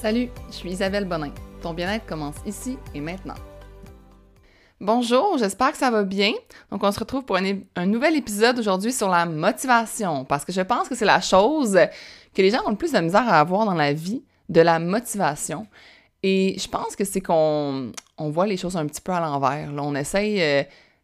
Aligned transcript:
Salut, 0.00 0.28
je 0.46 0.54
suis 0.54 0.70
Isabelle 0.70 1.06
Bonin. 1.06 1.32
Ton 1.60 1.74
bien-être 1.74 2.06
commence 2.06 2.36
ici 2.46 2.78
et 2.94 3.00
maintenant. 3.00 3.34
Bonjour, 4.80 5.38
j'espère 5.38 5.72
que 5.72 5.76
ça 5.76 5.90
va 5.90 6.04
bien. 6.04 6.30
Donc, 6.70 6.84
on 6.84 6.92
se 6.92 7.00
retrouve 7.00 7.24
pour 7.24 7.36
un, 7.36 7.86
nouvel 7.86 8.14
épisode 8.14 8.60
aujourd'hui 8.60 8.92
sur 8.92 9.08
la 9.08 9.26
motivation, 9.26 10.24
parce 10.24 10.44
que 10.44 10.52
je 10.52 10.60
pense 10.60 10.88
que 10.88 10.94
c'est 10.94 11.04
la 11.04 11.20
chose 11.20 11.76
que 12.32 12.42
les 12.42 12.50
gens 12.50 12.60
ont 12.64 12.70
le 12.70 12.76
plus 12.76 12.92
de 12.92 12.98
misère 13.00 13.28
à 13.28 13.40
avoir 13.40 13.66
dans 13.66 13.74
la 13.74 13.92
vie, 13.92 14.22
de 14.48 14.60
la 14.60 14.78
motivation. 14.78 15.66
Et 16.22 16.56
je 16.60 16.68
pense 16.68 16.94
que 16.94 17.02
c'est 17.02 17.20
qu'on 17.20 17.90
on 18.18 18.30
voit 18.30 18.46
les 18.46 18.56
choses 18.56 18.76
un 18.76 18.86
petit 18.86 19.00
peu 19.00 19.10
à 19.10 19.18
l'envers. 19.18 19.68
On 19.76 19.96
essaye 19.96 20.40
euh, 20.40 20.62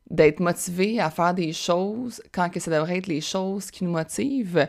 d'être 0.08 0.38
motivé 0.38 1.00
à 1.00 1.10
faire 1.10 1.34
des 1.34 1.52
choses 1.52 2.22
quand 2.30 2.48
que 2.48 2.60
ça 2.60 2.70
devrait 2.70 2.98
être 2.98 3.08
les 3.08 3.20
choses 3.20 3.72
qui 3.72 3.82
nous 3.82 3.90
motivent 3.90 4.68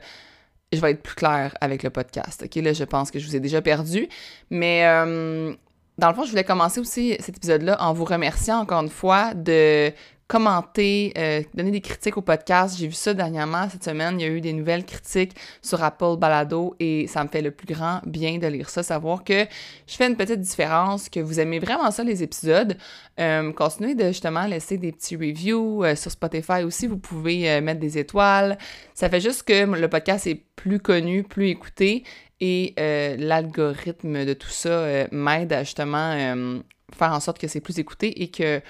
je 0.76 0.82
vais 0.82 0.92
être 0.92 1.02
plus 1.02 1.16
claire 1.16 1.56
avec 1.62 1.84
le 1.84 1.90
podcast. 1.90 2.44
OK, 2.46 2.56
là, 2.56 2.74
je 2.74 2.84
pense 2.84 3.12
que 3.12 3.20
je 3.20 3.28
vous 3.28 3.36
ai 3.36 3.40
déjà 3.40 3.62
perdu. 3.62 4.08
Mais 4.50 4.86
euh, 4.86 5.54
dans 5.98 6.10
le 6.10 6.14
fond, 6.14 6.24
je 6.24 6.30
voulais 6.30 6.44
commencer 6.44 6.80
aussi 6.80 7.16
cet 7.20 7.38
épisode-là 7.38 7.78
en 7.82 7.94
vous 7.94 8.06
remerciant 8.06 8.60
encore 8.60 8.82
une 8.82 8.90
fois 8.90 9.34
de 9.34 9.92
commenter, 10.28 11.14
euh, 11.18 11.44
donner 11.54 11.70
des 11.70 11.82
critiques 11.82 12.18
au 12.18 12.22
podcast. 12.22 12.78
J'ai 12.80 12.88
vu 12.88 12.94
ça 12.94 13.14
dernièrement, 13.14 13.70
cette 13.70 13.84
semaine, 13.84 14.20
il 14.20 14.24
y 14.24 14.26
a 14.26 14.32
eu 14.32 14.42
des 14.42 14.54
nouvelles 14.54 14.84
critiques 14.84 15.36
sur 15.62 15.84
Apple 15.84 16.18
Balado 16.18 16.76
et 16.80 17.06
ça 17.08 17.24
me 17.24 17.30
fait 17.30 17.44
le 17.44 17.52
plus 17.52 17.72
grand 17.72 18.02
bien 18.08 18.40
de 18.40 18.48
lire 18.48 18.70
ça, 18.70 18.82
savoir 18.82 19.24
que 19.24 19.46
je 19.88 19.96
fais 19.96 20.08
une 20.08 20.16
petite 20.16 20.40
différence, 20.40 21.10
que 21.10 21.20
vous 21.20 21.40
aimez 21.40 21.60
vraiment 21.60 21.92
ça, 21.92 22.04
les 22.04 22.24
épisodes. 22.24 22.76
Euh, 23.20 23.52
continuez 23.54 23.94
de 23.94 24.08
justement 24.08 24.48
laisser 24.48 24.78
des 24.78 24.92
petits 24.92 25.16
reviews 25.16 25.84
euh, 25.84 25.96
sur 25.96 26.10
Spotify 26.10 26.64
aussi, 26.64 26.88
vous 26.88 26.98
pouvez 26.98 27.62
mettre 27.62 27.80
des 27.80 28.00
étoiles. 28.00 28.58
Ça 28.96 29.10
fait 29.10 29.22
juste 29.22 29.44
que 29.44 29.66
le 29.66 29.88
podcast 29.88 30.26
est 30.26 30.44
plus 30.56 30.80
connu, 30.80 31.24
plus 31.24 31.50
écouté 31.50 32.04
et 32.42 32.74
l'algorithme 33.18 34.26
de 34.26 34.34
tout 34.34 34.50
ça 34.50 35.08
m'aide 35.12 35.54
à 35.54 35.64
justement 35.64 36.14
faire 36.94 37.14
en 37.14 37.20
sorte 37.20 37.40
que 37.40 37.48
c'est 37.48 37.62
plus 37.62 37.80
écouté 37.80 38.24
et 38.24 38.30
que 38.30 38.62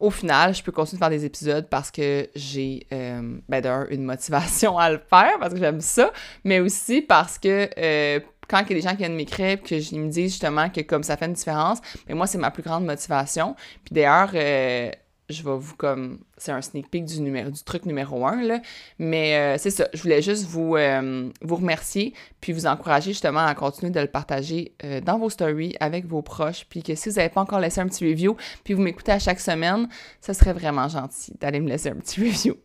au 0.00 0.10
final, 0.10 0.54
je 0.54 0.62
peux 0.62 0.72
continuer 0.72 0.98
de 0.98 1.04
faire 1.04 1.10
des 1.10 1.24
épisodes 1.24 1.68
parce 1.68 1.90
que 1.90 2.28
j'ai, 2.34 2.86
euh, 2.92 3.38
ben 3.48 3.86
une 3.90 4.04
motivation 4.04 4.78
à 4.78 4.90
le 4.90 4.98
faire, 4.98 5.38
parce 5.38 5.52
que 5.52 5.60
j'aime 5.60 5.80
ça, 5.80 6.10
mais 6.44 6.58
aussi 6.58 7.02
parce 7.02 7.38
que 7.38 7.68
euh, 7.78 8.20
quand 8.48 8.62
il 8.62 8.70
y 8.70 8.72
a 8.72 8.74
des 8.76 8.80
gens 8.80 8.90
qui 8.90 8.96
viennent 8.96 9.14
m'écrire 9.14 9.62
que 9.62 9.78
je 9.78 9.94
me 9.94 10.08
disent 10.08 10.32
justement 10.32 10.70
que 10.70 10.80
comme 10.80 11.02
ça 11.02 11.16
fait 11.16 11.26
une 11.26 11.34
différence, 11.34 11.78
mais 12.06 12.14
ben, 12.14 12.16
moi, 12.16 12.26
c'est 12.26 12.38
ma 12.38 12.50
plus 12.50 12.62
grande 12.62 12.84
motivation. 12.84 13.54
Puis 13.84 13.94
d'ailleurs, 13.94 14.30
euh, 14.34 14.90
je 15.30 15.42
vais 15.42 15.56
vous 15.56 15.76
comme. 15.76 16.18
C'est 16.36 16.52
un 16.52 16.62
sneak 16.62 16.90
peek 16.90 17.04
du, 17.04 17.64
truc 17.64 17.86
numéro 17.86 18.26
un, 18.26 18.42
là. 18.42 18.60
Mais 18.98 19.36
euh, 19.36 19.58
c'est 19.58 19.70
ça. 19.70 19.88
Je 19.92 20.02
voulais 20.02 20.22
juste 20.22 20.46
vous, 20.46 20.76
euh, 20.76 21.30
vous 21.42 21.56
remercier, 21.56 22.14
puis 22.40 22.52
vous 22.52 22.66
encourager 22.66 23.12
justement 23.12 23.44
à 23.44 23.54
continuer 23.54 23.92
de 23.92 24.00
le 24.00 24.06
partager 24.06 24.72
euh, 24.84 25.00
dans 25.00 25.18
vos 25.18 25.30
stories 25.30 25.76
avec 25.80 26.06
vos 26.06 26.22
proches. 26.22 26.66
Puis 26.68 26.82
que 26.82 26.94
si 26.94 27.08
vous 27.08 27.16
n'avez 27.16 27.28
pas 27.28 27.40
encore 27.40 27.60
laissé 27.60 27.80
un 27.80 27.86
petit 27.86 28.08
review, 28.08 28.36
puis 28.64 28.74
vous 28.74 28.82
m'écoutez 28.82 29.12
à 29.12 29.18
chaque 29.18 29.40
semaine, 29.40 29.88
ça 30.20 30.34
serait 30.34 30.52
vraiment 30.52 30.88
gentil 30.88 31.32
d'aller 31.40 31.60
me 31.60 31.68
laisser 31.68 31.90
un 31.90 31.96
petit 31.96 32.20
review. 32.26 32.56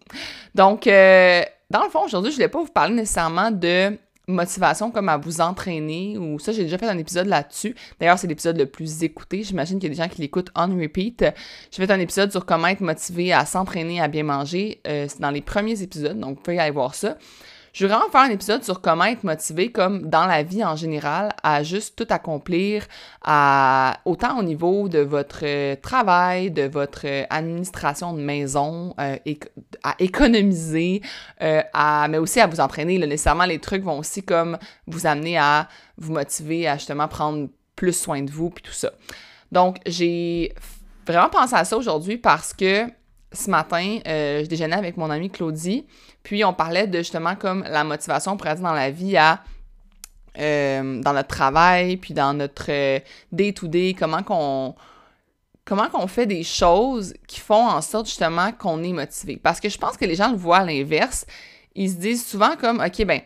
Donc, 0.53 0.86
dans 0.86 1.83
le 1.83 1.89
fond, 1.89 2.05
aujourd'hui, 2.05 2.31
je 2.31 2.36
voulais 2.36 2.49
pas 2.49 2.59
vous 2.59 2.71
parler 2.71 2.95
nécessairement 2.95 3.52
de 3.52 3.97
motivation 4.28 4.92
comme 4.92 5.09
à 5.09 5.18
vous 5.18 5.42
entraîner 5.42 6.18
ou 6.18 6.40
ça 6.40 6.52
j'ai 6.52 6.64
déjà 6.64 6.78
fait 6.78 6.88
un 6.88 6.98
épisode 6.98 7.28
là-dessus. 7.28 7.76
D'ailleurs, 8.00 8.18
c'est 8.18 8.28
l'épisode 8.28 8.58
le 8.58 8.66
plus 8.66 9.04
écouté. 9.04 9.44
J'imagine 9.44 9.80
qu'il 9.80 9.90
y 9.90 9.92
a 9.92 9.95
des 9.95 10.02
gens 10.02 10.09
qui 10.09 10.22
l'écoutent 10.22 10.52
on 10.56 10.76
repeat. 10.76 11.26
J'ai 11.72 11.86
fait 11.86 11.92
un 11.92 12.00
épisode 12.00 12.32
sur 12.32 12.45
comment 12.45 12.67
être 12.67 12.82
motivé 12.82 13.34
à 13.34 13.45
s'entraîner 13.45 14.02
à 14.02 14.08
bien 14.08 14.23
manger. 14.23 14.82
Euh, 14.88 15.06
c'est 15.08 15.22
dans 15.22 15.32
les 15.32 15.42
premiers 15.42 15.82
épisodes, 15.82 16.20
donc 16.20 16.38
vous 16.38 16.42
pouvez 16.42 16.59
aller 16.59 16.72
voir 16.72 16.95
ça. 16.95 17.17
Je 17.76 17.86
vais 17.86 17.94
vraiment 17.94 18.09
faire 18.09 18.22
un 18.22 18.30
épisode 18.30 18.64
sur 18.64 18.80
comment 18.80 19.04
être 19.04 19.26
motivé, 19.26 19.70
comme 19.70 20.09
dans 20.09 20.28
la 20.28 20.44
vie 20.44 20.64
en 20.64 20.78
général, 20.78 21.36
à 21.44 21.62
juste 21.62 21.98
tout 21.98 22.08
accomplir, 22.09 22.86
à, 23.22 24.00
autant 24.06 24.40
au 24.40 24.44
niveau 24.44 24.88
de 24.88 25.00
votre 25.00 25.40
euh, 25.44 25.76
travail, 25.76 26.52
de 26.52 26.62
votre 26.62 27.02
euh, 27.04 27.26
administration 27.30 28.14
de 28.14 28.22
maison, 28.22 28.95
euh, 28.98 29.17
à 29.83 29.94
économiser, 29.99 31.02
à, 31.42 32.08
mais 32.08 32.17
aussi 32.17 32.39
à 32.39 32.48
vous 32.48 32.61
entraîner. 32.61 32.98
nécessairement, 32.98 33.44
les 33.44 33.60
trucs 33.60 33.83
vont 33.83 33.99
aussi 33.99 34.23
comme 34.23 34.58
vous 34.88 35.05
amener 35.05 35.38
à 35.38 35.67
vous 35.98 36.14
motiver 36.14 36.70
à 36.70 36.78
justement 36.78 37.10
prendre 37.10 37.49
plus 37.76 37.92
soin 37.92 38.22
de 38.22 38.32
vous, 38.32 38.52
puis 38.52 38.64
tout 38.64 38.72
ça. 38.72 38.92
Donc, 39.52 39.80
j'ai 39.86 40.54
vraiment 41.05 41.30
pensé 41.30 41.55
à 41.55 41.66
ça 41.66 41.76
aujourd'hui 41.76 42.16
parce 42.16 42.54
que 42.54 42.86
ce 43.33 43.49
matin, 43.49 43.99
je 44.05 44.45
déjeunais 44.45 44.78
avec 44.78 44.95
mon 44.95 45.10
amie 45.10 45.30
Claudie, 45.30 45.86
puis 46.25 46.43
on 46.43 46.53
parlait 46.53 46.87
de 46.87 46.97
justement 46.97 47.36
comme 47.36 47.63
la 47.69 47.83
motivation 47.83 48.36
pour 48.36 48.47
être 48.47 48.59
dans 48.59 48.73
la 48.73 48.89
vie 48.89 49.15
à 49.15 49.41
euh, 50.39 51.02
dans 51.02 51.13
notre 51.13 51.30
travail, 51.30 51.97
puis 51.97 52.13
dans 52.15 52.33
notre 52.33 52.65
euh, 52.69 52.99
day-to-day, 53.31 53.95
comment 53.97 54.23
qu'on 54.23 54.75
comment 55.65 55.87
qu'on 55.87 56.08
fait 56.08 56.25
des 56.25 56.43
choses 56.43 57.13
qui 57.27 57.39
font 57.39 57.67
en 57.67 57.80
sorte 57.80 58.08
justement 58.08 58.52
qu'on 58.52 58.83
est 58.83 58.91
motivé. 58.91 59.37
Parce 59.37 59.59
que 59.59 59.69
je 59.69 59.77
pense 59.77 59.97
que 59.97 60.05
les 60.05 60.15
gens 60.15 60.31
le 60.31 60.37
voient 60.37 60.58
à 60.58 60.65
l'inverse. 60.65 61.25
Ils 61.75 61.91
se 61.91 61.95
disent 61.95 62.25
souvent 62.25 62.55
comme, 62.55 62.81
OK, 62.81 63.05
ben, 63.05 63.21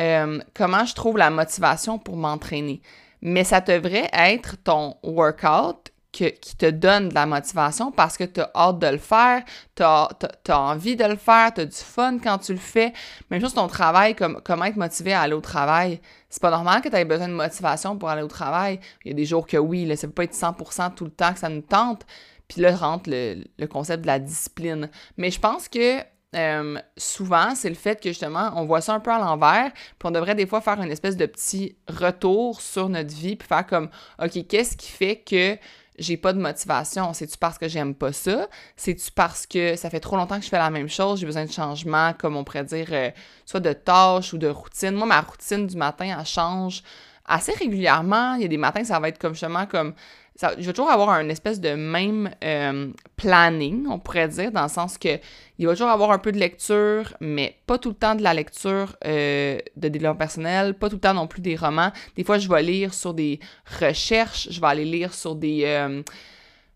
euh, 0.00 0.40
comment 0.54 0.84
je 0.84 0.94
trouve 0.94 1.18
la 1.18 1.30
motivation 1.30 1.98
pour 1.98 2.16
m'entraîner? 2.16 2.80
Mais 3.20 3.42
ça 3.42 3.60
devrait 3.60 4.10
être 4.12 4.56
ton 4.62 4.96
workout 5.02 5.90
qui 6.14 6.56
te 6.56 6.70
donne 6.70 7.08
de 7.08 7.14
la 7.14 7.26
motivation 7.26 7.90
parce 7.90 8.16
que 8.16 8.24
tu 8.24 8.40
as 8.40 8.50
hâte 8.54 8.78
de 8.78 8.86
le 8.86 8.98
faire, 8.98 9.42
tu 9.74 9.82
as, 9.82 10.08
envie 10.48 10.96
de 10.96 11.04
le 11.04 11.16
faire, 11.16 11.52
tu 11.52 11.62
as 11.62 11.66
du 11.66 11.76
fun 11.76 12.18
quand 12.18 12.38
tu 12.38 12.52
le 12.52 12.58
fais. 12.58 12.92
Même 13.30 13.40
chose 13.40 13.54
ton 13.54 13.66
travail, 13.66 14.14
comme, 14.14 14.40
comment 14.44 14.64
être 14.64 14.76
motivé 14.76 15.12
à 15.12 15.22
aller 15.22 15.34
au 15.34 15.40
travail. 15.40 16.00
C'est 16.30 16.42
pas 16.42 16.50
normal 16.50 16.80
que 16.82 16.88
tu 16.88 16.96
aies 16.96 17.04
besoin 17.04 17.28
de 17.28 17.34
motivation 17.34 17.98
pour 17.98 18.08
aller 18.08 18.22
au 18.22 18.28
travail. 18.28 18.80
Il 19.04 19.08
y 19.08 19.10
a 19.12 19.14
des 19.14 19.24
jours 19.24 19.46
que 19.46 19.56
oui, 19.56 19.84
là, 19.84 19.96
ça 19.96 20.06
peut 20.06 20.14
pas 20.14 20.24
être 20.24 20.34
100% 20.34 20.94
tout 20.94 21.04
le 21.04 21.10
temps 21.10 21.32
que 21.32 21.38
ça 21.38 21.48
nous 21.48 21.62
tente. 21.62 22.02
Puis 22.48 22.60
là 22.60 22.74
rentre 22.76 23.08
le, 23.10 23.42
le 23.58 23.66
concept 23.66 24.02
de 24.02 24.06
la 24.06 24.18
discipline. 24.18 24.90
Mais 25.16 25.30
je 25.30 25.40
pense 25.40 25.68
que 25.68 26.00
euh, 26.34 26.78
souvent, 26.96 27.54
c'est 27.54 27.68
le 27.68 27.74
fait 27.74 28.02
que 28.02 28.08
justement, 28.08 28.52
on 28.56 28.64
voit 28.64 28.80
ça 28.80 28.94
un 28.94 29.00
peu 29.00 29.12
à 29.12 29.18
l'envers, 29.18 29.72
puis 29.72 30.06
on 30.06 30.10
devrait 30.10 30.34
des 30.34 30.46
fois 30.46 30.60
faire 30.60 30.80
une 30.80 30.90
espèce 30.90 31.16
de 31.16 31.26
petit 31.26 31.76
retour 31.88 32.60
sur 32.60 32.88
notre 32.88 33.14
vie, 33.14 33.36
puis 33.36 33.46
faire 33.46 33.66
comme, 33.66 33.88
OK, 34.22 34.46
qu'est-ce 34.48 34.76
qui 34.76 34.90
fait 34.90 35.16
que 35.16 35.56
j'ai 35.98 36.16
pas 36.16 36.32
de 36.32 36.40
motivation. 36.40 37.12
C'est-tu 37.12 37.38
parce 37.38 37.58
que 37.58 37.68
j'aime 37.68 37.94
pas 37.94 38.12
ça? 38.12 38.48
C'est-tu 38.76 39.10
parce 39.12 39.46
que 39.46 39.76
ça 39.76 39.90
fait 39.90 40.00
trop 40.00 40.16
longtemps 40.16 40.38
que 40.38 40.44
je 40.44 40.48
fais 40.48 40.58
la 40.58 40.70
même 40.70 40.88
chose, 40.88 41.20
j'ai 41.20 41.26
besoin 41.26 41.44
de 41.44 41.52
changement, 41.52 42.12
comme 42.14 42.36
on 42.36 42.44
pourrait 42.44 42.64
dire, 42.64 42.88
euh, 42.90 43.10
soit 43.44 43.60
de 43.60 43.72
tâches 43.72 44.32
ou 44.32 44.38
de 44.38 44.48
routine? 44.48 44.92
Moi, 44.92 45.06
ma 45.06 45.20
routine 45.20 45.66
du 45.66 45.76
matin, 45.76 46.16
elle 46.18 46.26
change 46.26 46.82
assez 47.26 47.52
régulièrement. 47.52 48.34
Il 48.34 48.42
y 48.42 48.44
a 48.44 48.48
des 48.48 48.56
matins, 48.56 48.84
ça 48.84 48.98
va 49.00 49.08
être 49.08 49.18
comme 49.18 49.32
justement 49.34 49.66
comme 49.66 49.94
je 50.40 50.66
vais 50.66 50.72
toujours 50.72 50.90
avoir 50.90 51.10
un 51.10 51.28
espèce 51.28 51.60
de 51.60 51.70
même 51.70 52.30
euh, 52.42 52.90
planning, 53.16 53.86
on 53.88 53.98
pourrait 53.98 54.28
dire, 54.28 54.50
dans 54.50 54.64
le 54.64 54.68
sens 54.68 54.98
que 54.98 55.18
il 55.58 55.66
va 55.66 55.72
toujours 55.72 55.90
avoir 55.90 56.10
un 56.10 56.18
peu 56.18 56.32
de 56.32 56.38
lecture, 56.38 57.14
mais 57.20 57.56
pas 57.66 57.78
tout 57.78 57.90
le 57.90 57.94
temps 57.94 58.16
de 58.16 58.22
la 58.22 58.34
lecture 58.34 58.96
euh, 59.04 59.58
de 59.76 59.88
développement 59.88 60.18
personnel, 60.18 60.74
pas 60.74 60.88
tout 60.88 60.96
le 60.96 61.00
temps 61.00 61.14
non 61.14 61.28
plus 61.28 61.40
des 61.40 61.54
romans. 61.54 61.92
Des 62.16 62.24
fois, 62.24 62.38
je 62.38 62.48
vais 62.48 62.62
lire 62.62 62.92
sur 62.92 63.14
des 63.14 63.38
recherches, 63.80 64.48
je 64.50 64.60
vais 64.60 64.66
aller 64.66 64.84
lire 64.84 65.14
sur 65.14 65.36
des... 65.36 65.62
Euh, 65.64 66.02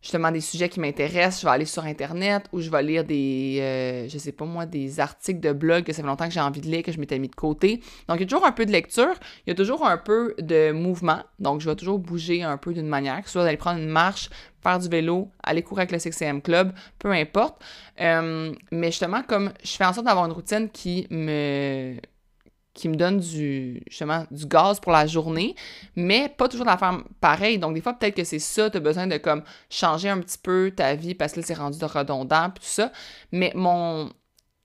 justement 0.03 0.31
des 0.31 0.41
sujets 0.41 0.69
qui 0.69 0.81
m'intéressent, 0.81 1.41
je 1.41 1.47
vais 1.47 1.53
aller 1.53 1.65
sur 1.65 1.85
Internet 1.85 2.45
ou 2.53 2.61
je 2.61 2.71
vais 2.71 2.83
lire 2.83 3.05
des, 3.05 3.59
euh, 3.61 4.09
je 4.09 4.19
sais 4.19 4.33
pas 4.33 4.45
moi, 4.45 4.67
des 4.67 5.01
articles 5.01 5.41
de 5.41 5.53
blog 5.53 5.85
que 5.85 5.93
ça 5.93 6.03
fait 6.03 6.09
longtemps 6.09 6.27
que 6.27 6.35
j'ai 6.35 6.41
envie 6.41 6.61
de 6.61 6.67
lire, 6.67 6.83
que 6.83 6.93
je 6.93 6.99
m'étais 6.99 7.19
mis 7.19 7.29
de 7.29 7.35
côté. 7.35 7.81
Donc, 8.09 8.19
il 8.19 8.21
y 8.21 8.23
a 8.25 8.27
toujours 8.27 8.47
un 8.47 8.53
peu 8.53 8.65
de 8.65 8.73
lecture, 8.73 9.15
il 9.47 9.51
y 9.51 9.53
a 9.53 9.55
toujours 9.55 9.87
un 9.87 9.99
peu 9.99 10.35
de 10.39 10.73
mouvement. 10.73 11.23
Donc, 11.39 11.61
je 11.61 11.69
vais 11.69 11.77
toujours 11.77 11.99
bouger 11.99 12.43
un 12.43 12.57
peu 12.57 12.73
d'une 12.73 12.89
manière, 12.89 13.21
que 13.21 13.27
ce 13.27 13.33
soit 13.33 13.45
d'aller 13.45 13.57
prendre 13.57 13.81
une 13.81 13.89
marche, 13.89 14.31
faire 14.63 14.79
du 14.79 14.89
vélo, 14.89 15.31
aller 15.43 15.63
courir 15.63 15.81
avec 15.81 15.93
le 15.93 15.99
CCM 15.99 16.43
Club, 16.43 16.73
peu 16.99 17.11
importe. 17.11 17.63
Euh, 18.01 18.53
mais 18.71 18.89
justement, 18.89 19.23
comme 19.23 19.53
je 19.65 19.73
fais 19.73 19.85
en 19.85 19.93
sorte 19.93 20.07
d'avoir 20.07 20.27
une 20.27 20.33
routine 20.33 20.69
qui 20.71 21.07
me 21.11 21.97
qui 22.79 22.89
me 22.89 22.95
donne 22.95 23.19
du, 23.19 23.83
justement, 23.89 24.25
du 24.31 24.47
gaz 24.47 24.79
pour 24.79 24.93
la 24.93 25.07
journée, 25.07 25.57
mais 25.97 26.29
pas 26.29 26.49
toujours 26.49 26.65
la 26.65 26.79
faire 26.79 27.03
pareil. 27.21 27.59
Donc, 27.59 27.75
des 27.75 27.81
fois, 27.81 27.93
peut-être 27.93 28.15
que 28.15 28.23
c'est 28.23 28.39
ça, 28.39 28.71
tu 28.71 28.77
as 28.77 28.81
besoin 28.81 29.09
de 29.09 29.17
comme 29.19 29.43
changer 29.69 30.09
un 30.09 30.21
petit 30.21 30.39
peu 30.39 30.73
ta 30.75 30.95
vie 30.95 31.15
parce 31.15 31.33
que 31.33 31.41
là, 31.41 31.47
c'est 31.47 31.55
rendu 31.55 31.85
redondant, 31.85 32.51
tout 32.51 32.63
ça. 32.63 32.93
Mais 33.33 33.51
mon, 33.57 34.11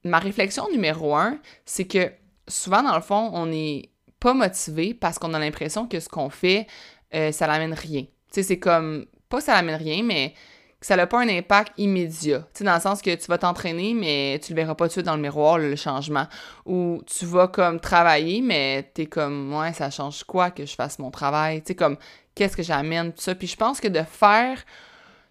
ma 0.04 0.19
réflexion 0.19 0.69
numéro 0.71 1.15
un, 1.15 1.39
c'est 1.65 1.86
que 1.86 2.12
souvent, 2.48 2.83
dans 2.83 2.95
le 2.95 3.01
fond, 3.01 3.31
on 3.33 3.48
n'est 3.48 3.89
pas 4.19 4.36
motivé 4.36 4.94
parce 4.94 5.18
qu'on 5.18 5.33
a 5.33 5.39
l'impression 5.39 5.88
que 5.88 6.00
ce 6.00 6.07
qu'on 6.07 6.30
fait, 6.30 6.68
euh, 7.16 7.31
ça 7.31 7.48
n'amène 7.48 7.74
rien. 7.74 8.04
Tu 8.04 8.09
sais, 8.31 8.44
c'est 8.44 8.59
comme, 8.59 9.07
pas 9.27 9.42
ça 9.42 9.54
n'amène 9.56 9.75
rien, 9.75 10.04
mais 10.04 10.36
ça 10.83 10.95
n'a 10.95 11.07
pas 11.07 11.21
un 11.21 11.30
impact 11.30 11.74
immédiat. 11.77 12.39
Tu 12.39 12.59
sais, 12.59 12.63
dans 12.63 12.75
le 12.75 12.81
sens 12.81 13.01
que 13.01 13.15
tu 13.15 13.25
vas 13.27 13.38
t'entraîner, 13.38 13.94
mais 13.94 14.39
tu 14.44 14.53
le 14.53 14.57
verras 14.57 14.75
pas 14.75 14.85
tout 14.85 14.89
de 14.89 14.91
suite 14.94 15.06
dans 15.06 15.15
le 15.15 15.21
miroir, 15.21 15.57
le 15.57 15.75
changement. 15.75 16.27
Ou 16.65 17.01
tu 17.06 17.25
vas 17.25 17.47
comme 17.47 17.80
travailler, 17.80 18.41
mais 18.41 18.91
tu 18.94 19.03
es 19.03 19.06
comme, 19.06 19.53
ouais, 19.53 19.74
ça 19.74 19.89
change 19.89 20.24
quoi 20.24 20.51
que 20.51 20.65
je 20.65 20.75
fasse 20.75 21.00
mon 21.00 21.09
travail? 21.09 21.62
Tu 21.62 21.68
sais, 21.68 21.75
comme, 21.75 21.97
qu'est-ce 22.35 22.57
que 22.57 22.63
j'amène, 22.63 23.13
tout 23.13 23.21
ça? 23.21 23.33
Puis 23.33 23.47
je 23.47 23.56
pense 23.56 23.80
que 23.80 23.88
de 23.88 24.01
faire 24.03 24.59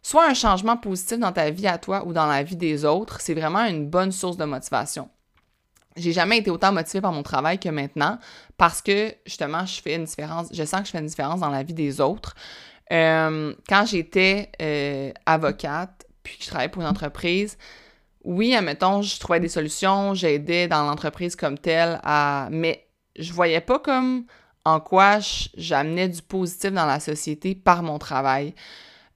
soit 0.03 0.27
un 0.29 0.35
changement 0.35 0.77
positif 0.77 1.19
dans 1.19 1.33
ta 1.33 1.51
vie 1.51 1.67
à 1.67 1.79
toi 1.79 2.05
ou 2.07 2.13
dans 2.13 2.27
la 2.27 2.43
vie 2.43 2.57
des 2.57 2.85
autres, 2.85 3.21
c'est 3.21 3.35
vraiment 3.35 3.65
une 3.65 3.89
bonne 3.89 4.13
source 4.13 4.37
de 4.37 4.45
motivation. 4.45 5.09
j'ai 5.97 6.13
jamais 6.13 6.39
été 6.39 6.51
autant 6.51 6.73
motivée 6.73 7.01
par 7.01 7.13
mon 7.13 7.23
travail 7.23 7.59
que 7.59 7.69
maintenant 7.69 8.19
parce 8.57 8.83
que 8.83 9.15
justement, 9.27 9.67
je 9.67 9.81
fais 9.81 9.95
une 9.97 10.05
différence, 10.05 10.49
je 10.53 10.65
sens 10.65 10.81
que 10.81 10.87
je 10.87 10.93
fais 10.93 10.99
une 10.99 11.07
différence 11.07 11.41
dans 11.41 11.51
la 11.51 11.63
vie 11.63 11.75
des 11.75 12.01
autres. 12.01 12.35
Euh, 12.93 13.55
quand 13.69 13.87
j'étais 13.87 14.51
euh, 14.61 15.13
avocate, 15.27 16.07
puis 16.23 16.37
que 16.37 16.45
je 16.45 16.49
travaillais 16.49 16.71
pour 16.71 16.83
une 16.83 16.89
entreprise, 16.89 17.57
oui, 18.25 18.55
admettons, 18.55 19.03
je 19.03 19.19
trouvais 19.19 19.41
des 19.41 19.49
solutions, 19.49 20.15
j'aidais 20.15 20.69
dans 20.69 20.85
l'entreprise 20.85 21.35
comme 21.35 21.59
telle 21.59 22.01
à. 22.05 22.49
Mais 22.51 22.87
je 23.19 23.33
voyais 23.33 23.61
pas 23.61 23.79
comme 23.79 24.27
en 24.65 24.79
quoi 24.79 25.19
j'amenais 25.57 26.09
du 26.09 26.23
positif 26.23 26.71
dans 26.73 26.87
la 26.87 27.01
société 27.01 27.55
par 27.55 27.83
mon 27.83 27.99
travail. 27.99 28.55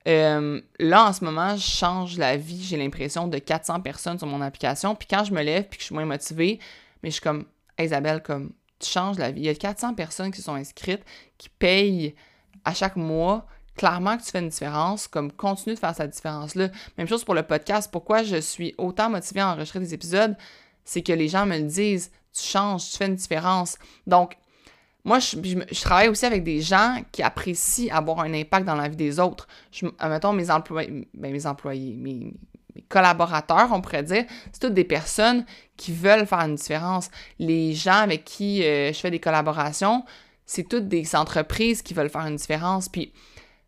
Euh, 0.09 0.61
là, 0.79 1.09
en 1.09 1.13
ce 1.13 1.25
moment, 1.25 1.57
je 1.57 1.69
change 1.69 2.17
la 2.19 2.37
vie, 2.37 2.63
j'ai 2.63 2.77
l'impression, 2.77 3.29
de 3.29 3.39
400 3.39 3.81
personnes 3.81 4.19
sur 4.19 4.27
mon 4.27 4.41
application. 4.41 4.95
Puis 4.95 5.09
quand 5.09 5.25
je 5.25 5.33
me 5.33 5.43
lève 5.43 5.65
puis 5.65 5.79
que 5.79 5.83
je 5.83 5.87
suis 5.87 5.95
moins 5.95 6.05
motivée, 6.05 6.61
mais 7.03 7.11
je 7.11 7.15
suis 7.15 7.23
comme, 7.23 7.45
Isabelle, 7.79 8.23
comme, 8.23 8.53
tu 8.79 8.91
changes 8.91 9.19
la 9.19 9.31
vie. 9.31 9.41
Il 9.41 9.47
y 9.47 9.49
a 9.49 9.55
400 9.55 9.95
personnes 9.95 10.31
qui 10.31 10.43
sont 10.43 10.55
inscrites, 10.55 11.03
qui 11.39 11.49
payent 11.49 12.15
à 12.65 12.75
chaque 12.75 12.97
mois. 12.97 13.47
Clairement 13.77 14.17
que 14.17 14.23
tu 14.23 14.31
fais 14.31 14.41
une 14.41 14.49
différence, 14.49 15.07
comme 15.07 15.31
continue 15.33 15.75
de 15.75 15.81
faire 15.81 15.95
cette 15.95 16.11
différence-là. 16.11 16.69
Même 16.97 17.07
chose 17.07 17.25
pour 17.25 17.35
le 17.35 17.43
podcast. 17.43 17.91
Pourquoi 17.93 18.23
je 18.23 18.37
suis 18.37 18.75
autant 18.79 19.11
motivée 19.11 19.41
à 19.41 19.51
enregistrer 19.53 19.81
des 19.81 19.95
épisodes, 19.95 20.37
c'est 20.85 21.03
que 21.03 21.13
les 21.13 21.29
gens 21.29 21.47
me 21.47 21.59
le 21.59 21.65
disent, 21.65 22.11
tu 22.33 22.43
changes, 22.43 22.91
tu 22.91 22.97
fais 22.97 23.07
une 23.07 23.17
différence. 23.17 23.79
Donc, 24.07 24.37
moi, 25.05 25.21
je, 25.21 25.83
travaille 25.83 26.09
aussi 26.09 26.27
avec 26.27 26.43
des 26.43 26.61
gens 26.61 27.01
qui 27.13 27.23
apprécient 27.23 27.95
avoir 27.95 28.21
un 28.21 28.35
impact 28.35 28.67
dans 28.67 28.75
la 28.75 28.89
vie 28.89 28.97
des 28.97 29.21
autres. 29.21 29.47
Mes 30.33 30.51
employés, 30.51 31.07
ben, 31.15 31.33
mes, 31.33 32.35
collaborateurs, 32.89 33.69
on 33.73 33.81
pourrait 33.81 34.03
dire, 34.03 34.25
c'est 34.53 34.61
toutes 34.61 34.75
des 34.75 34.85
personnes 34.85 35.45
qui 35.77 35.93
veulent 35.93 36.27
faire 36.27 36.41
une 36.41 36.57
différence. 36.57 37.09
Les 37.39 37.73
gens 37.73 38.01
avec 38.01 38.25
qui 38.25 38.65
euh, 38.65 38.93
je 38.93 38.99
fais 38.99 39.11
des 39.11 39.21
collaborations, 39.21 40.05
c'est 40.45 40.69
toutes 40.69 40.89
des 40.89 41.15
entreprises 41.15 41.83
qui 41.83 41.95
veulent 41.95 42.11
faire 42.11 42.27
une 42.27 42.37
différence. 42.37 42.89
Puis 42.89 43.13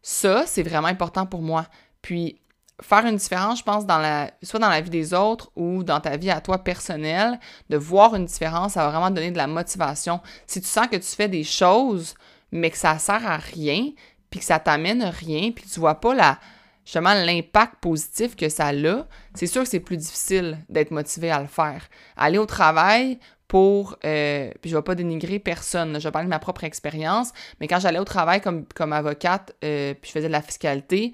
ça, 0.09 0.45
c'est 0.47 0.63
vraiment 0.63 0.89
important 0.89 1.27
pour 1.27 1.43
moi. 1.43 1.67
Puis 2.01 2.41
faire 2.81 3.05
une 3.05 3.17
différence, 3.17 3.59
je 3.59 3.63
pense, 3.63 3.85
dans 3.85 3.99
la, 3.99 4.31
soit 4.43 4.59
dans 4.59 4.71
la 4.71 4.81
vie 4.81 4.89
des 4.89 5.13
autres 5.13 5.51
ou 5.55 5.85
dans 5.85 6.01
ta 6.01 6.17
vie 6.17 6.31
à 6.31 6.41
toi 6.41 6.65
personnelle, 6.65 7.39
de 7.69 7.77
voir 7.77 8.15
une 8.15 8.25
différence, 8.25 8.73
ça 8.73 8.85
va 8.85 8.91
vraiment 8.91 9.11
donner 9.11 9.33
de 9.33 9.37
la 9.37 9.47
motivation. 9.47 10.21
Si 10.47 10.63
tu 10.63 10.67
sens 10.67 10.87
que 10.87 10.97
tu 10.97 11.15
fais 11.15 11.29
des 11.29 11.45
choses, 11.45 12.15
mais 12.53 12.71
que 12.71 12.79
ça 12.79 12.99
sert 12.99 13.27
à 13.27 13.37
rien, 13.37 13.91
puis 14.31 14.41
que 14.41 14.47
ça 14.47 14.59
t'amène 14.59 15.05
rien, 15.05 15.51
puis 15.51 15.67
que 15.67 15.71
tu 15.71 15.79
vois 15.79 16.01
pas 16.01 16.15
la, 16.15 16.39
justement 16.89 17.13
l'impact 17.13 17.75
positif 17.83 18.35
que 18.35 18.49
ça 18.49 18.69
a, 18.69 19.07
c'est 19.35 19.47
sûr 19.47 19.63
que 19.63 19.69
c'est 19.69 19.79
plus 19.79 19.99
difficile 19.99 20.57
d'être 20.71 20.91
motivé 20.91 21.31
à 21.31 21.39
le 21.39 21.47
faire. 21.47 21.87
Aller 22.17 22.39
au 22.39 22.47
travail 22.47 23.19
pour, 23.47 23.99
euh, 24.07 24.51
puis 24.63 24.71
je 24.71 24.77
vais 24.77 24.83
pas 24.83 24.95
dénigrer 24.95 25.39
personne, 25.39 26.01
je 26.01 26.09
vais 26.09 26.11
parler 26.11 26.25
de 26.25 26.31
ma 26.31 26.39
propre 26.39 26.65
expérience, 26.65 27.35
mais 27.61 27.69
quand 27.69 27.79
j'allais 27.79 27.99
au 27.99 28.07
travail 28.07 28.41
comme, 28.41 28.65
comme 28.75 28.95
avocate, 28.95 29.55
euh, 29.65 29.93
puis 29.93 30.09
je 30.09 30.13
faisais 30.13 30.29
de 30.29 30.33
la 30.33 30.41
fiscalité, 30.41 31.13